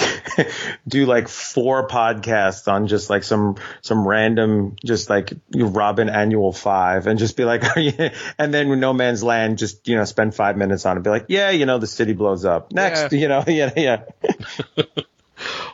[0.88, 7.07] do like four podcasts on just like some some random just like Robin annual five
[7.07, 10.34] and just be like are you and then No Man's Land just you know spend
[10.34, 13.18] five minutes on it be like yeah you know the city blows up next Yeah.
[13.18, 14.05] you know yeah yeah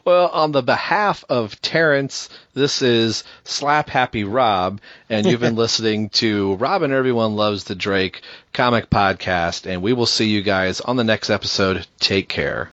[0.05, 6.09] Well, on the behalf of Terrence, this is Slap Happy Rob, and you've been listening
[6.11, 8.23] to Robin Everyone Loves the Drake
[8.55, 11.87] comic podcast, and we will see you guys on the next episode.
[12.01, 12.71] Take care.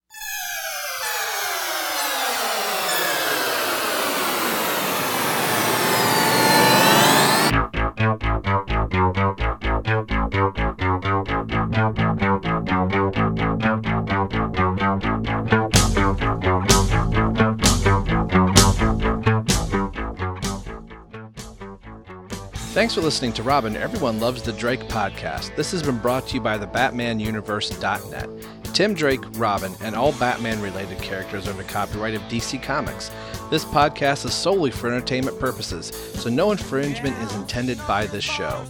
[22.82, 23.78] Thanks for listening to Robin.
[23.78, 25.56] Everyone loves the Drake podcast.
[25.56, 28.28] This has been brought to you by the BatmanUniverse.net.
[28.74, 33.12] Tim Drake, Robin, and all Batman related characters are the copyright of DC Comics.
[33.52, 38.66] This podcast is solely for entertainment purposes, so no infringement is intended by this show.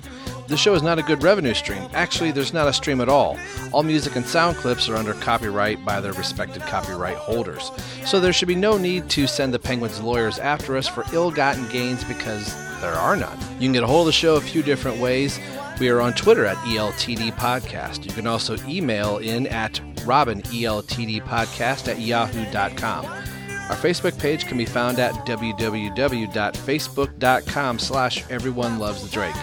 [0.45, 1.87] This show is not a good revenue stream.
[1.93, 3.39] Actually, there's not a stream at all.
[3.71, 7.71] All music and sound clips are under copyright by their respected copyright holders.
[8.05, 11.31] So there should be no need to send the Penguins lawyers after us for ill
[11.31, 13.39] gotten gains because there are none.
[13.53, 15.39] You can get a hold of the show a few different ways.
[15.79, 18.05] We are on Twitter at ELTD Podcast.
[18.05, 23.05] You can also email in at Robin ELTD Podcast at yahoo.com.
[23.05, 29.35] Our Facebook page can be found at www.facebook.com slash everyone loves the Drake.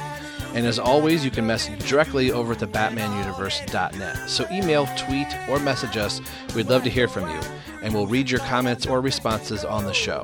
[0.55, 4.28] And as always, you can message directly over at the BatmanUniverse.net.
[4.28, 6.20] So email, tweet, or message us.
[6.55, 7.41] We'd love to hear from you,
[7.83, 10.22] and we'll read your comments or responses on the show.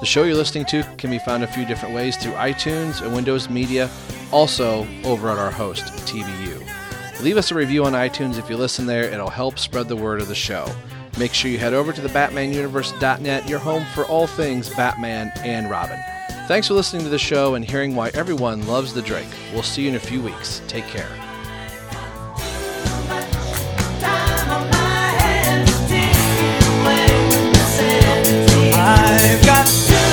[0.00, 3.14] The show you're listening to can be found a few different ways through iTunes and
[3.14, 3.90] Windows Media,
[4.32, 6.60] also over at our host, TVU.
[7.22, 10.20] Leave us a review on iTunes if you listen there, it'll help spread the word
[10.20, 10.70] of the show.
[11.18, 15.70] Make sure you head over to the BatmanUniverse.net, your home for all things Batman and
[15.70, 15.98] Robin.
[16.48, 19.26] Thanks for listening to the show and hearing why everyone loves the Drake.
[19.52, 20.60] We'll see you in a few weeks.
[20.66, 21.23] Take care.
[28.86, 30.03] I've got